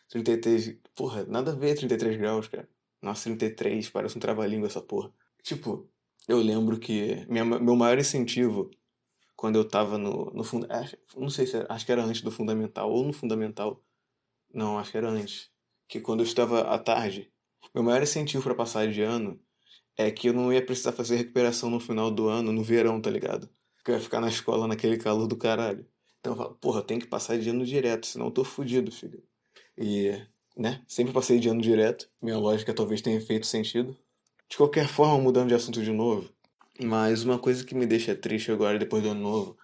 33. 0.08 0.78
Porra, 0.94 1.24
nada 1.26 1.50
a 1.50 1.56
ver 1.56 1.74
33 1.74 2.16
graus, 2.16 2.46
cara. 2.46 2.68
Nossa, 3.02 3.24
33, 3.24 3.90
parece 3.90 4.16
um 4.16 4.20
trava-língua 4.20 4.68
essa 4.68 4.80
porra. 4.80 5.12
Tipo, 5.42 5.90
eu 6.28 6.38
lembro 6.38 6.78
que 6.78 7.26
minha, 7.28 7.44
meu 7.44 7.74
maior 7.74 7.98
incentivo 7.98 8.70
quando 9.34 9.56
eu 9.56 9.66
tava 9.68 9.98
no, 9.98 10.26
no 10.26 10.44
não 11.16 11.30
sei 11.30 11.46
se 11.48 11.56
era, 11.56 11.66
acho 11.68 11.84
que 11.84 11.90
era 11.90 12.04
antes 12.04 12.22
do 12.22 12.30
fundamental 12.30 12.92
ou 12.92 13.04
no 13.04 13.12
fundamental. 13.12 13.82
Não, 14.54 14.78
acho 14.78 14.92
que 14.92 14.98
era 14.98 15.08
antes. 15.08 15.50
Que 15.88 16.00
quando 16.00 16.20
eu 16.20 16.26
estava 16.26 16.60
à 16.60 16.78
tarde, 16.78 17.32
meu 17.74 17.82
maior 17.82 18.02
incentivo 18.02 18.42
para 18.44 18.54
passar 18.54 18.88
de 18.88 19.02
ano 19.02 19.40
é 19.96 20.10
que 20.10 20.28
eu 20.28 20.32
não 20.32 20.52
ia 20.52 20.64
precisar 20.64 20.92
fazer 20.92 21.16
recuperação 21.16 21.70
no 21.70 21.80
final 21.80 22.10
do 22.10 22.28
ano, 22.28 22.52
no 22.52 22.62
verão, 22.62 23.00
tá 23.00 23.10
ligado? 23.10 23.48
Porque 23.76 23.90
eu 23.90 23.94
ia 23.96 24.00
ficar 24.00 24.20
na 24.20 24.28
escola 24.28 24.68
naquele 24.68 24.96
calor 24.96 25.26
do 25.26 25.36
caralho. 25.36 25.86
Então 26.20 26.32
eu 26.32 26.36
falo, 26.36 26.54
porra, 26.56 26.82
tenho 26.82 27.00
que 27.00 27.06
passar 27.06 27.38
de 27.38 27.50
ano 27.50 27.64
direto, 27.64 28.06
senão 28.06 28.26
eu 28.26 28.30
tô 28.32 28.44
fudido, 28.44 28.92
filho. 28.92 29.22
E, 29.76 30.12
né, 30.56 30.82
sempre 30.86 31.12
passei 31.12 31.38
de 31.40 31.48
ano 31.48 31.60
direto. 31.60 32.08
Minha 32.20 32.38
lógica 32.38 32.74
talvez 32.74 33.00
tenha 33.00 33.20
feito 33.20 33.46
sentido. 33.46 33.96
De 34.48 34.56
qualquer 34.56 34.88
forma, 34.88 35.18
mudando 35.18 35.48
de 35.48 35.54
assunto 35.54 35.82
de 35.82 35.92
novo, 35.92 36.30
mas 36.80 37.24
uma 37.24 37.38
coisa 37.38 37.64
que 37.64 37.74
me 37.74 37.86
deixa 37.86 38.14
triste 38.14 38.50
agora, 38.52 38.78
depois 38.78 39.02
do 39.02 39.10
ano 39.10 39.20
novo, 39.20 39.58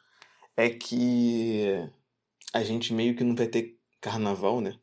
é 0.57 0.69
que 0.69 1.89
a 2.53 2.63
gente 2.63 2.93
meio 2.93 3.17
que 3.17 3.25
não 3.25 3.35
vai 3.35 3.47
ter 3.47 3.79
carnaval, 4.01 4.61
né? 4.61 4.79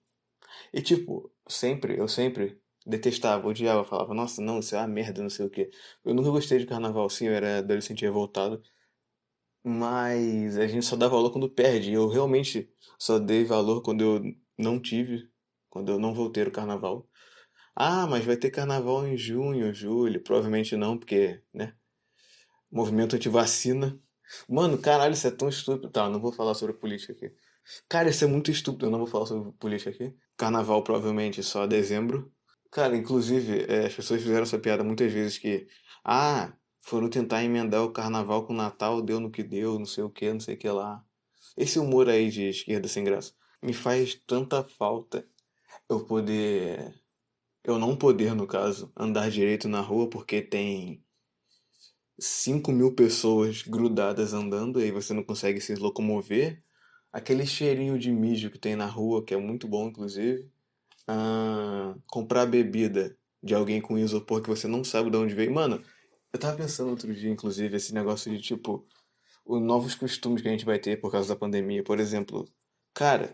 E 0.73 0.81
tipo, 0.81 1.31
sempre, 1.47 1.97
eu 1.97 2.07
sempre 2.07 2.61
detestava, 2.85 3.47
odiava, 3.47 3.83
falava, 3.83 4.13
nossa, 4.13 4.41
não, 4.41 4.59
isso 4.59 4.75
é 4.75 4.79
uma 4.79 4.87
merda, 4.87 5.21
não 5.21 5.29
sei 5.29 5.45
o 5.45 5.49
quê. 5.49 5.69
Eu 6.03 6.13
nunca 6.13 6.29
gostei 6.31 6.57
de 6.59 6.65
carnaval, 6.65 7.09
sim, 7.09 7.27
eu 7.27 7.33
era 7.33 7.59
adolescente 7.59 8.01
revoltado. 8.03 8.61
Mas 9.63 10.57
a 10.57 10.67
gente 10.67 10.85
só 10.85 10.95
dá 10.95 11.07
valor 11.07 11.31
quando 11.31 11.49
perde. 11.49 11.93
Eu 11.93 12.07
realmente 12.07 12.69
só 12.97 13.19
dei 13.19 13.45
valor 13.45 13.81
quando 13.81 14.01
eu 14.01 14.21
não 14.57 14.79
tive, 14.81 15.29
quando 15.69 15.91
eu 15.91 15.99
não 15.99 16.13
vou 16.13 16.31
ter 16.31 16.47
o 16.47 16.51
carnaval. 16.51 17.07
Ah, 17.75 18.07
mas 18.07 18.25
vai 18.25 18.37
ter 18.37 18.51
carnaval 18.51 19.07
em 19.07 19.17
junho, 19.17 19.73
julho. 19.73 20.21
Provavelmente 20.23 20.75
não, 20.75 20.97
porque, 20.97 21.41
né? 21.53 21.75
Movimento 22.71 23.15
anti-vacina. 23.15 23.99
Mano, 24.49 24.77
caralho, 24.79 25.13
isso 25.13 25.27
é 25.27 25.31
tão 25.31 25.49
estúpido. 25.49 25.91
Tá, 25.91 26.09
não 26.09 26.19
vou 26.19 26.31
falar 26.31 26.55
sobre 26.55 26.75
política 26.75 27.13
aqui. 27.13 27.33
Cara, 27.89 28.09
isso 28.09 28.23
é 28.23 28.27
muito 28.27 28.51
estúpido. 28.51 28.87
Eu 28.87 28.91
não 28.91 28.99
vou 28.99 29.07
falar 29.07 29.25
sobre 29.25 29.51
política 29.53 29.91
aqui. 29.91 30.15
Carnaval 30.41 30.83
provavelmente 30.83 31.43
só 31.43 31.67
dezembro. 31.67 32.33
Cara, 32.71 32.97
inclusive, 32.97 33.63
é, 33.67 33.85
as 33.85 33.93
pessoas 33.93 34.23
fizeram 34.23 34.41
essa 34.41 34.57
piada 34.57 34.83
muitas 34.83 35.13
vezes 35.13 35.37
que. 35.37 35.67
Ah, 36.03 36.51
foram 36.79 37.07
tentar 37.07 37.43
emendar 37.43 37.83
o 37.83 37.91
carnaval 37.91 38.47
com 38.47 38.53
o 38.53 38.55
Natal, 38.55 39.03
deu 39.03 39.19
no 39.19 39.29
que 39.29 39.43
deu, 39.43 39.77
não 39.77 39.85
sei 39.85 40.03
o 40.03 40.09
que, 40.09 40.33
não 40.33 40.39
sei 40.39 40.55
o 40.55 40.57
que 40.57 40.67
lá. 40.67 41.05
Esse 41.55 41.77
humor 41.77 42.09
aí 42.09 42.31
de 42.31 42.49
esquerda 42.49 42.87
sem 42.87 43.03
graça 43.03 43.33
me 43.61 43.71
faz 43.71 44.15
tanta 44.15 44.63
falta 44.63 45.23
eu 45.87 46.03
poder 46.05 46.99
eu 47.63 47.77
não 47.77 47.95
poder, 47.95 48.33
no 48.33 48.47
caso, 48.47 48.91
andar 48.97 49.29
direito 49.29 49.67
na 49.67 49.79
rua 49.79 50.09
porque 50.09 50.41
tem 50.41 51.03
5 52.17 52.71
mil 52.71 52.95
pessoas 52.95 53.61
grudadas 53.61 54.33
andando 54.33 54.79
e 54.81 54.85
aí 54.85 54.91
você 54.91 55.13
não 55.13 55.23
consegue 55.23 55.61
se 55.61 55.75
locomover. 55.75 56.63
Aquele 57.11 57.45
cheirinho 57.45 57.99
de 57.99 58.11
mijo 58.11 58.49
que 58.49 58.57
tem 58.57 58.75
na 58.75 58.85
rua, 58.85 59.23
que 59.23 59.33
é 59.33 59.37
muito 59.37 59.67
bom, 59.67 59.87
inclusive. 59.87 60.49
Ah, 61.07 61.95
comprar 62.07 62.45
bebida 62.45 63.17
de 63.43 63.53
alguém 63.53 63.81
com 63.81 63.97
isopor 63.97 64.41
que 64.41 64.49
você 64.49 64.67
não 64.67 64.83
sabe 64.83 65.09
de 65.09 65.17
onde 65.17 65.35
veio. 65.35 65.53
Mano, 65.53 65.83
eu 66.31 66.39
tava 66.39 66.57
pensando 66.57 66.89
outro 66.89 67.13
dia, 67.13 67.29
inclusive, 67.29 67.75
esse 67.75 67.93
negócio 67.93 68.31
de 68.31 68.41
tipo, 68.41 68.87
os 69.45 69.61
novos 69.61 69.95
costumes 69.95 70.41
que 70.41 70.47
a 70.47 70.51
gente 70.51 70.65
vai 70.65 70.79
ter 70.79 70.99
por 71.01 71.11
causa 71.11 71.29
da 71.29 71.35
pandemia. 71.35 71.83
Por 71.83 71.99
exemplo, 71.99 72.47
cara, 72.93 73.33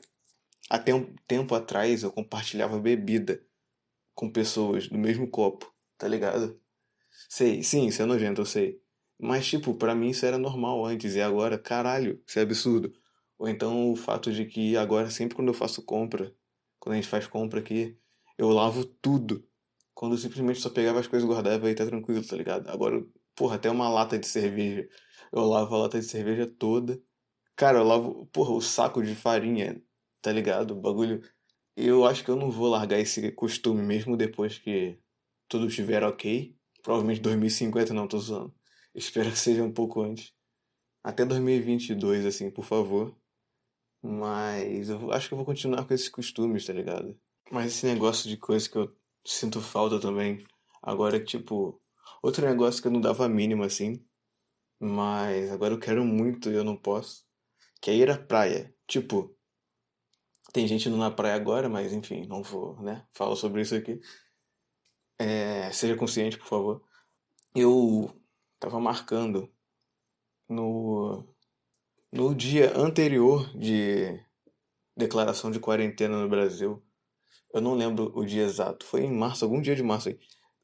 até 0.69 0.93
um 0.93 1.15
tempo 1.27 1.53
atrás 1.55 2.03
eu 2.03 2.11
compartilhava 2.11 2.79
bebida 2.79 3.41
com 4.15 4.29
pessoas 4.31 4.87
do 4.87 4.97
mesmo 4.97 5.29
copo, 5.29 5.71
tá 5.97 6.07
ligado? 6.07 6.59
Sei, 7.29 7.63
sim, 7.63 7.87
isso 7.87 8.01
é 8.01 8.05
nojento, 8.05 8.41
eu 8.41 8.45
sei. 8.45 8.81
Mas, 9.19 9.47
tipo, 9.47 9.73
para 9.75 9.95
mim 9.95 10.09
isso 10.09 10.25
era 10.25 10.37
normal 10.37 10.85
antes 10.85 11.15
e 11.15 11.21
agora, 11.21 11.57
caralho, 11.57 12.21
isso 12.27 12.39
é 12.39 12.41
absurdo. 12.41 12.93
Ou 13.39 13.47
então 13.47 13.91
o 13.91 13.95
fato 13.95 14.31
de 14.31 14.45
que 14.45 14.75
agora, 14.77 15.09
sempre 15.09 15.35
quando 15.35 15.49
eu 15.49 15.53
faço 15.53 15.83
compra, 15.83 16.33
quando 16.79 16.93
a 16.93 16.95
gente 16.95 17.07
faz 17.07 17.27
compra 17.27 17.59
aqui, 17.59 17.97
eu 18.37 18.49
lavo 18.49 18.85
tudo. 18.85 19.47
Quando 19.93 20.13
eu 20.13 20.17
simplesmente 20.17 20.59
só 20.59 20.69
pegava 20.69 20.99
as 20.99 21.07
coisas 21.07 21.27
e 21.27 21.31
guardava 21.31 21.69
e 21.69 21.75
tá 21.75 21.85
tranquilo, 21.85 22.25
tá 22.25 22.35
ligado? 22.35 22.69
Agora, 22.69 23.03
porra, 23.35 23.55
até 23.55 23.69
uma 23.69 23.89
lata 23.89 24.17
de 24.17 24.27
cerveja. 24.27 24.87
Eu 25.31 25.45
lavo 25.45 25.75
a 25.75 25.79
lata 25.79 25.99
de 25.99 26.05
cerveja 26.05 26.47
toda. 26.47 27.01
Cara, 27.55 27.79
eu 27.79 27.83
lavo, 27.83 28.25
porra, 28.27 28.51
o 28.51 28.61
saco 28.61 29.01
de 29.03 29.15
farinha, 29.15 29.81
tá 30.21 30.31
ligado? 30.31 30.71
O 30.71 30.81
bagulho. 30.81 31.21
Eu 31.75 32.05
acho 32.05 32.23
que 32.23 32.29
eu 32.31 32.35
não 32.35 32.51
vou 32.51 32.67
largar 32.69 32.99
esse 32.99 33.31
costume 33.31 33.81
mesmo 33.83 34.17
depois 34.17 34.57
que 34.59 34.99
tudo 35.47 35.67
estiver 35.67 36.03
ok. 36.03 36.55
Provavelmente 36.83 37.21
2050 37.21 37.93
não, 37.93 38.07
tô 38.07 38.19
zoando. 38.19 38.53
Espero 38.93 39.29
que 39.31 39.37
seja 39.37 39.63
um 39.63 39.71
pouco 39.71 40.01
antes. 40.01 40.33
Até 41.03 41.25
2022, 41.25 42.25
assim, 42.25 42.51
por 42.51 42.65
favor. 42.65 43.15
Mas 44.01 44.89
eu 44.89 45.11
acho 45.11 45.27
que 45.27 45.33
eu 45.33 45.37
vou 45.37 45.45
continuar 45.45 45.85
com 45.85 45.93
esses 45.93 46.09
costumes, 46.09 46.65
tá 46.65 46.73
ligado? 46.73 47.17
Mas 47.51 47.67
esse 47.67 47.85
negócio 47.85 48.29
de 48.29 48.37
coisa 48.37 48.69
que 48.69 48.77
eu 48.77 48.95
sinto 49.25 49.61
falta 49.61 49.99
também. 49.99 50.45
Agora, 50.81 51.23
tipo, 51.23 51.81
outro 52.21 52.45
negócio 52.45 52.81
que 52.81 52.87
eu 52.87 52.91
não 52.91 53.01
dava 53.01 53.25
a 53.25 53.29
mínima, 53.29 53.65
assim. 53.65 54.03
Mas 54.79 55.51
agora 55.51 55.73
eu 55.73 55.79
quero 55.79 56.05
muito 56.05 56.49
e 56.49 56.55
eu 56.55 56.63
não 56.63 56.77
posso. 56.77 57.25
Que 57.81 57.91
é 57.91 57.95
ir 57.95 58.09
à 58.09 58.17
praia. 58.17 58.73
Tipo, 58.87 59.35
tem 60.53 60.67
gente 60.67 60.87
indo 60.87 60.97
na 60.97 61.11
praia 61.11 61.35
agora, 61.35 61.67
mas 61.69 61.93
enfim, 61.93 62.25
não 62.27 62.41
vou, 62.43 62.81
né? 62.81 63.05
Falo 63.11 63.35
sobre 63.35 63.61
isso 63.61 63.75
aqui. 63.75 63.99
É, 65.19 65.71
seja 65.71 65.95
consciente, 65.95 66.37
por 66.37 66.47
favor. 66.47 66.83
Eu 67.55 68.09
tava 68.59 68.79
marcando 68.79 69.51
no, 70.47 71.27
no 72.11 72.33
dia 72.33 72.77
anterior 72.77 73.49
de 73.57 74.19
declaração 74.95 75.51
de 75.51 75.59
quarentena 75.59 76.19
no 76.19 76.29
Brasil. 76.29 76.83
Eu 77.53 77.61
não 77.61 77.73
lembro 77.75 78.11
o 78.15 78.25
dia 78.25 78.43
exato. 78.43 78.85
Foi 78.85 79.01
em 79.01 79.11
março, 79.11 79.45
algum 79.45 79.61
dia 79.61 79.75
de 79.75 79.83
março 79.83 80.09
aí. 80.09 80.19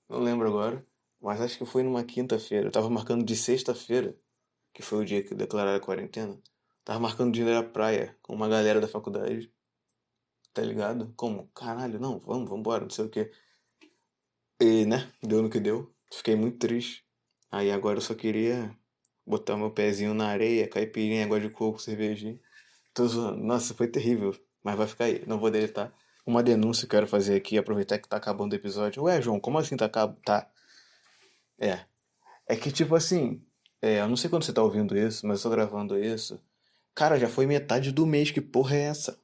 Não 0.10 0.20
lembro 0.20 0.48
agora. 0.48 0.86
Mas 1.22 1.40
acho 1.40 1.58
que 1.58 1.66
foi 1.66 1.84
numa 1.84 2.04
quinta-feira. 2.04 2.68
Eu 2.68 2.72
tava 2.72 2.90
marcando 2.90 3.24
de 3.24 3.36
sexta-feira, 3.36 4.18
que 4.74 4.82
foi 4.82 5.00
o 5.04 5.06
dia 5.06 5.24
que 5.24 5.34
declararam 5.34 5.78
a 5.78 5.80
quarentena. 5.80 6.38
Tava 6.84 7.00
marcando 7.00 7.34
de 7.34 7.42
ir 7.42 7.56
à 7.56 7.64
praia 7.64 8.18
com 8.22 8.34
uma 8.34 8.50
galera 8.50 8.82
da 8.82 8.88
faculdade. 8.88 9.52
Tá 10.54 10.62
ligado? 10.62 11.14
Como? 11.16 11.48
Caralho, 11.56 12.00
não, 12.00 12.20
vamos, 12.20 12.50
vamos 12.50 12.60
embora, 12.60 12.84
não 12.84 12.90
sei 12.90 13.06
o 13.06 13.10
que. 13.10 13.32
E, 14.60 14.86
né? 14.86 15.12
Deu 15.22 15.42
no 15.42 15.50
que 15.50 15.60
deu. 15.60 15.94
Fiquei 16.12 16.36
muito 16.36 16.58
triste. 16.58 17.06
Aí 17.52 17.72
agora 17.72 17.98
eu 17.98 18.02
só 18.02 18.14
queria 18.14 18.78
botar 19.26 19.58
meu 19.58 19.72
pezinho 19.72 20.14
na 20.14 20.28
areia, 20.28 20.68
caipirinha, 20.68 21.26
água 21.26 21.40
de 21.40 21.50
coco, 21.50 21.80
cervejinha. 21.80 22.40
Tô 22.94 23.08
zoando. 23.08 23.44
Nossa, 23.44 23.74
foi 23.74 23.88
terrível. 23.88 24.36
Mas 24.64 24.76
vai 24.76 24.88
ficar 24.88 25.06
aí. 25.06 25.24
Não 25.28 25.40
vou 25.40 25.50
deletar. 25.50 25.94
Uma 26.26 26.42
denúncia 26.42 26.88
que 26.88 26.96
eu 26.96 27.00
quero 27.00 27.08
fazer 27.08 27.36
aqui, 27.36 27.58
aproveitar 27.58 28.00
que 28.00 28.08
tá 28.08 28.18
acabando 28.18 28.54
o 28.54 28.56
episódio. 28.56 29.04
Ué, 29.04 29.22
João, 29.22 29.40
como 29.40 29.58
assim 29.58 29.76
tá 29.76 29.86
acabando? 29.86 30.20
Tá. 30.24 30.50
É. 31.60 31.82
É 32.48 32.56
que, 32.56 32.72
tipo 32.72 32.96
assim, 32.96 33.42
é, 33.82 34.00
eu 34.00 34.08
não 34.08 34.16
sei 34.16 34.30
quando 34.30 34.44
você 34.44 34.54
tá 34.54 34.64
ouvindo 34.64 34.98
isso, 34.98 35.28
mas 35.28 35.44
eu 35.44 35.50
tô 35.50 35.56
gravando 35.56 35.98
isso. 35.98 36.42
Cara, 36.96 37.20
já 37.20 37.28
foi 37.28 37.46
metade 37.46 37.92
do 37.92 38.06
mês, 38.06 38.32
que 38.32 38.40
porra 38.40 38.76
é 38.76 38.82
essa? 38.84 39.20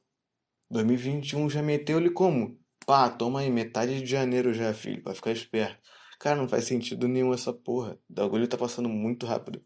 2021 0.70 1.48
já 1.48 1.62
meteu-lhe 1.62 2.10
como? 2.10 2.58
Pá, 2.86 3.08
toma 3.08 3.40
aí, 3.40 3.50
metade 3.50 4.00
de 4.00 4.06
janeiro 4.06 4.52
já, 4.52 4.74
filho, 4.74 5.02
pra 5.02 5.14
ficar 5.14 5.32
esperto. 5.32 5.78
Cara, 6.18 6.36
não 6.36 6.48
faz 6.48 6.64
sentido 6.64 7.08
nenhum 7.08 7.32
essa 7.32 7.52
porra. 7.52 7.98
O 8.10 8.12
bagulho 8.12 8.46
tá 8.46 8.58
passando 8.58 8.88
muito 8.88 9.24
rápido. 9.24 9.64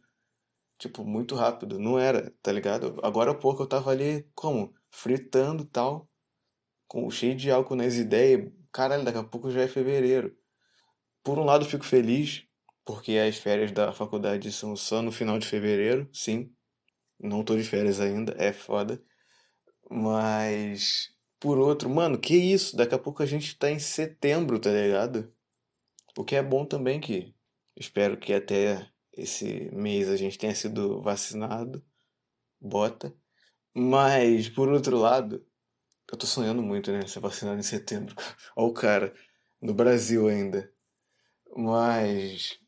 Tipo, 0.79 1.05
muito 1.05 1.35
rápido. 1.35 1.79
Não 1.79 1.99
era, 1.99 2.33
tá 2.43 2.53
ligado? 2.53 2.99
Agora 3.03 3.31
há 3.31 3.35
pouco 3.35 3.63
eu 3.63 3.67
tava 3.67 3.91
ali, 3.91 4.29
como? 4.35 4.75
Fritando 4.91 5.65
tal. 5.65 6.09
Com, 6.87 7.11
cheio 7.11 7.35
de 7.37 7.51
álcool 7.51 7.77
nas 7.77 7.95
ideias. 7.95 8.51
Caralho, 8.73 9.05
daqui 9.05 9.19
a 9.19 9.25
pouco 9.25 9.51
já 9.51 9.63
é 9.63 9.69
fevereiro. 9.69 10.37
Por 11.23 11.39
um 11.39 11.45
lado, 11.45 11.65
fico 11.65 11.85
feliz, 11.85 12.47
porque 12.85 13.17
as 13.17 13.39
férias 13.39 13.73
da 13.73 13.93
faculdade 13.93 14.53
são 14.53 14.77
só 14.77 15.01
no 15.01 15.11
final 15.11 15.39
de 15.39 15.47
fevereiro, 15.47 16.09
sim. 16.13 16.53
Não 17.19 17.43
tô 17.45 17.57
de 17.57 17.65
férias 17.65 18.01
ainda, 18.01 18.35
é 18.39 18.53
foda. 18.53 19.03
Mas, 19.91 21.11
por 21.41 21.59
outro, 21.59 21.89
mano, 21.89 22.19
que 22.19 22.37
isso? 22.37 22.77
Daqui 22.77 22.95
a 22.95 22.99
pouco 22.99 23.23
a 23.23 23.27
gente 23.27 23.57
tá 23.59 23.71
em 23.71 23.79
setembro, 23.79 24.59
tá 24.59 24.71
ligado? 24.71 25.33
O 26.17 26.25
que 26.25 26.37
é 26.37 26.43
bom 26.43 26.65
também 26.65 27.01
que 27.01 27.35
espero 27.77 28.17
que 28.19 28.33
até 28.33 28.89
esse 29.17 29.71
mês 29.73 30.09
a 30.09 30.17
gente 30.17 30.39
tenha 30.39 30.55
sido 30.55 31.03
vacinado. 31.03 31.85
Bota. 32.61 33.15
Mas, 33.75 34.49
por 34.49 34.69
outro 34.69 34.99
lado, 34.99 35.47
eu 36.13 36.19
tô 36.19 36.27
sonhando 36.27 36.63
muito, 36.63 36.93
né? 36.93 37.07
Ser 37.07 37.21
vacinado 37.21 37.59
em 37.61 37.63
setembro. 37.63 38.15
Olha 38.57 38.69
o 38.69 38.75
cara. 38.75 39.15
No 39.61 39.75
Brasil 39.75 40.29
ainda. 40.29 40.73
Mas, 41.57 42.59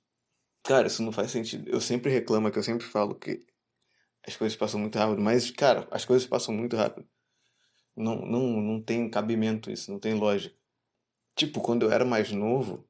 Cara, 0.66 0.88
isso 0.88 1.00
não 1.02 1.12
faz 1.12 1.30
sentido. 1.30 1.68
Eu 1.70 1.80
sempre 1.80 2.10
reclamo, 2.10 2.50
que 2.50 2.58
eu 2.58 2.62
sempre 2.62 2.84
falo 2.84 3.14
que 3.14 3.44
as 4.26 4.36
coisas 4.36 4.56
passam 4.56 4.80
muito 4.80 4.98
rápido, 4.98 5.22
mas, 5.22 5.48
cara, 5.50 5.86
as 5.92 6.04
coisas 6.04 6.26
passam 6.26 6.52
muito 6.52 6.76
rápido. 6.76 7.08
Não, 7.96 8.16
não, 8.26 8.60
não 8.60 8.82
tem 8.82 9.08
cabimento 9.08 9.70
isso, 9.70 9.92
não 9.92 10.00
tem 10.00 10.14
lógica. 10.14 10.56
Tipo, 11.36 11.60
quando 11.60 11.84
eu 11.84 11.92
era 11.92 12.04
mais 12.04 12.32
novo, 12.32 12.84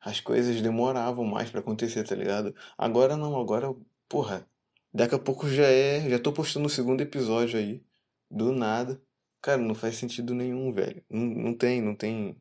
as 0.00 0.20
coisas 0.20 0.60
demoravam 0.60 1.24
mais 1.24 1.50
para 1.50 1.60
acontecer, 1.60 2.04
tá 2.04 2.14
ligado? 2.14 2.54
Agora 2.76 3.16
não, 3.16 3.38
agora, 3.40 3.74
porra, 4.08 4.48
daqui 4.92 5.14
a 5.14 5.18
pouco 5.18 5.48
já 5.48 5.66
é, 5.66 6.08
já 6.08 6.18
tô 6.18 6.32
postando 6.32 6.66
o 6.66 6.70
segundo 6.70 7.00
episódio 7.00 7.58
aí, 7.58 7.84
do 8.30 8.52
nada. 8.52 9.00
Cara, 9.40 9.60
não 9.62 9.74
faz 9.74 9.96
sentido 9.96 10.34
nenhum, 10.34 10.72
velho. 10.72 11.04
Não, 11.10 11.24
não 11.24 11.54
tem, 11.54 11.80
não 11.80 11.94
tem, 11.94 12.40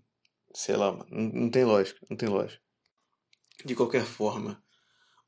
sei 0.54 0.76
lá, 0.76 0.92
não, 1.10 1.24
não 1.30 1.50
tem 1.50 1.64
lógica, 1.66 2.00
não 2.10 2.18
tem 2.18 2.30
lógica. 2.30 2.62
De 3.66 3.76
qualquer 3.76 4.06
forma, 4.06 4.64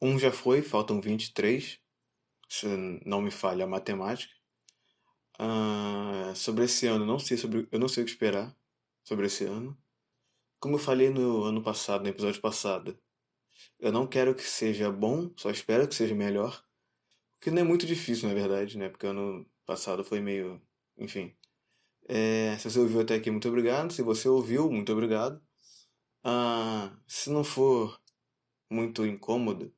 um 0.02 0.18
já 0.20 0.32
foi, 0.32 0.62
faltam 0.62 1.02
23, 1.02 1.80
se 2.48 2.68
não 3.06 3.22
me 3.22 3.32
falha 3.32 3.65
a 3.65 3.68
matemática. 3.68 4.34
Uh, 5.39 6.36
sobre 6.36 6.65
esse 6.65 6.86
ano, 6.86 7.06
não 7.06 7.18
sei 7.18 7.38
sobre, 7.38 7.68
eu 7.72 7.80
não 7.80 7.88
sei 7.88 8.04
o 8.04 8.06
que 8.06 8.12
esperar 8.12 8.56
sobre 9.04 9.28
esse 9.28 9.46
ano. 9.46 9.78
Como 10.60 10.76
eu 10.76 10.80
falei 10.80 11.10
no 11.10 11.43
ano 11.43 11.63
passado, 11.63 12.04
no 12.04 12.10
episódio 12.10 12.41
passado, 12.41 13.00
eu 13.80 13.91
não 13.91 14.06
quero 14.08 14.36
que 14.36 14.43
seja 14.43 14.91
bom, 14.91 15.32
só 15.38 15.50
espero 15.50 15.88
que 15.88 15.95
seja 15.95 16.13
melhor. 16.13 16.63
Que 17.39 17.50
não 17.50 17.62
é 17.62 17.63
muito 17.63 17.86
difícil, 17.86 18.28
na 18.28 18.36
verdade, 18.36 18.78
né? 18.78 18.89
Porque 18.89 19.08
ano 19.08 19.45
passado 19.65 20.04
foi 20.04 20.19
meio. 20.19 20.62
Enfim. 20.98 21.34
É, 22.08 22.58
se 22.58 22.69
você 22.69 22.80
ouviu 22.80 23.02
até 23.02 23.15
aqui, 23.15 23.32
muito 23.32 23.48
obrigado. 23.48 23.93
Se 23.93 24.02
você 24.02 24.28
ouviu, 24.28 24.69
muito 24.69 24.91
obrigado. 24.91 25.41
Uh, 26.26 26.93
se 27.08 27.30
não 27.30 27.43
for 27.43 28.02
muito 28.69 29.06
incômodo, 29.06 29.74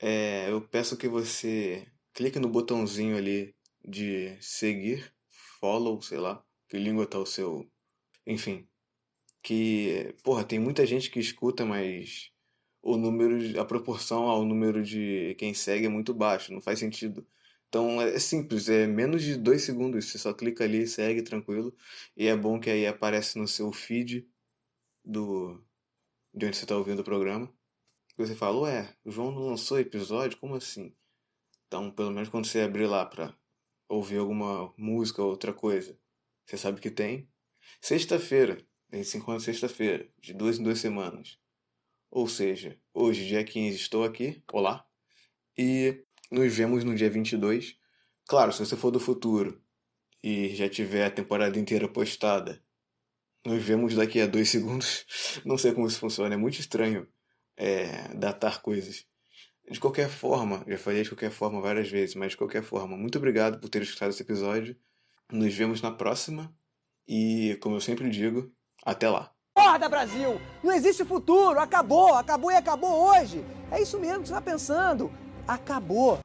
é, 0.00 0.50
eu 0.50 0.60
peço 0.60 0.96
que 0.96 1.08
você 1.08 1.86
clique 2.12 2.40
no 2.40 2.48
botãozinho 2.48 3.16
ali 3.16 3.54
de 3.84 4.36
seguir, 4.40 5.14
follow, 5.60 6.02
sei 6.02 6.18
lá, 6.18 6.44
que 6.68 6.76
língua 6.78 7.06
tá 7.06 7.18
o 7.18 7.26
seu. 7.26 7.70
Enfim. 8.26 8.68
Que, 9.46 10.14
porra, 10.24 10.44
tem 10.44 10.58
muita 10.58 10.84
gente 10.86 11.10
que 11.10 11.20
escuta, 11.20 11.64
mas 11.64 12.32
o 12.82 12.96
número, 12.96 13.60
a 13.60 13.64
proporção 13.64 14.24
ao 14.24 14.44
número 14.44 14.82
de 14.82 15.36
quem 15.38 15.54
segue 15.54 15.86
é 15.86 15.88
muito 15.88 16.14
baixo, 16.14 16.52
não 16.52 16.60
faz 16.60 16.78
sentido. 16.80 17.26
Então 17.68 18.00
é 18.02 18.18
simples, 18.18 18.68
é 18.68 18.86
menos 18.86 19.22
de 19.22 19.36
dois 19.36 19.62
segundos, 19.62 20.06
você 20.06 20.18
só 20.18 20.32
clica 20.34 20.64
ali, 20.64 20.86
segue 20.86 21.22
tranquilo, 21.22 21.74
e 22.16 22.26
é 22.28 22.36
bom 22.36 22.60
que 22.60 22.70
aí 22.70 22.86
aparece 22.86 23.38
no 23.38 23.48
seu 23.48 23.72
feed 23.72 24.28
do 25.04 25.62
de 26.34 26.46
onde 26.46 26.56
você 26.56 26.64
está 26.64 26.76
ouvindo 26.76 27.00
o 27.00 27.04
programa 27.04 27.52
você 28.16 28.34
fala, 28.34 28.60
ué, 28.60 28.96
o 29.04 29.10
João 29.10 29.30
não 29.30 29.46
lançou 29.48 29.78
episódio? 29.78 30.38
Como 30.38 30.54
assim? 30.54 30.94
Então, 31.66 31.90
pelo 31.90 32.10
menos 32.10 32.28
quando 32.28 32.46
você 32.46 32.60
abrir 32.60 32.86
lá 32.86 33.04
pra 33.04 33.36
ouvir 33.88 34.18
alguma 34.18 34.72
música 34.76 35.22
ou 35.22 35.28
outra 35.30 35.52
coisa, 35.52 35.98
você 36.46 36.56
sabe 36.56 36.80
que 36.80 36.90
tem. 36.90 37.28
Sexta-feira, 37.80 38.58
tem 38.90 39.02
cinco 39.02 39.30
anos 39.30 39.44
sexta-feira, 39.44 40.08
de 40.18 40.32
duas 40.32 40.58
em 40.58 40.62
duas 40.62 40.78
semanas. 40.78 41.38
Ou 42.10 42.28
seja, 42.28 42.78
hoje, 42.94 43.26
dia 43.26 43.44
15, 43.44 43.76
estou 43.76 44.04
aqui, 44.04 44.42
olá, 44.52 44.86
e 45.56 46.02
nos 46.30 46.54
vemos 46.54 46.84
no 46.84 46.94
dia 46.94 47.10
22. 47.10 47.76
Claro, 48.26 48.52
se 48.52 48.58
você 48.60 48.76
for 48.76 48.90
do 48.90 49.00
futuro 49.00 49.62
e 50.22 50.54
já 50.54 50.68
tiver 50.68 51.04
a 51.04 51.10
temporada 51.10 51.58
inteira 51.58 51.88
postada, 51.88 52.62
nos 53.44 53.62
vemos 53.62 53.94
daqui 53.94 54.20
a 54.20 54.26
dois 54.26 54.48
segundos. 54.50 55.06
Não 55.44 55.58
sei 55.58 55.72
como 55.72 55.86
isso 55.86 55.98
funciona, 55.98 56.34
é 56.34 56.38
muito 56.38 56.60
estranho 56.60 57.08
é, 57.56 58.14
datar 58.14 58.62
coisas. 58.62 59.06
De 59.68 59.80
qualquer 59.80 60.08
forma, 60.08 60.64
já 60.68 60.78
falei 60.78 61.02
de 61.02 61.10
qualquer 61.10 61.30
forma 61.30 61.60
várias 61.60 61.90
vezes, 61.90 62.14
mas 62.14 62.32
de 62.32 62.36
qualquer 62.36 62.62
forma, 62.62 62.96
muito 62.96 63.18
obrigado 63.18 63.58
por 63.60 63.68
ter 63.68 63.82
escutado 63.82 64.10
esse 64.10 64.22
episódio. 64.22 64.76
Nos 65.30 65.52
vemos 65.54 65.82
na 65.82 65.90
próxima 65.90 66.54
e, 67.06 67.58
como 67.60 67.76
eu 67.76 67.80
sempre 67.80 68.08
digo, 68.08 68.52
até 68.86 69.10
lá. 69.10 69.30
Acorda, 69.56 69.88
Brasil! 69.88 70.40
Não 70.62 70.72
existe 70.72 71.04
futuro! 71.04 71.58
Acabou! 71.58 72.14
Acabou 72.14 72.52
e 72.52 72.54
acabou 72.54 73.10
hoje! 73.10 73.44
É 73.70 73.82
isso 73.82 73.98
mesmo 73.98 74.22
que 74.22 74.28
você 74.28 74.34
está 74.34 74.40
pensando! 74.40 75.10
Acabou! 75.46 76.20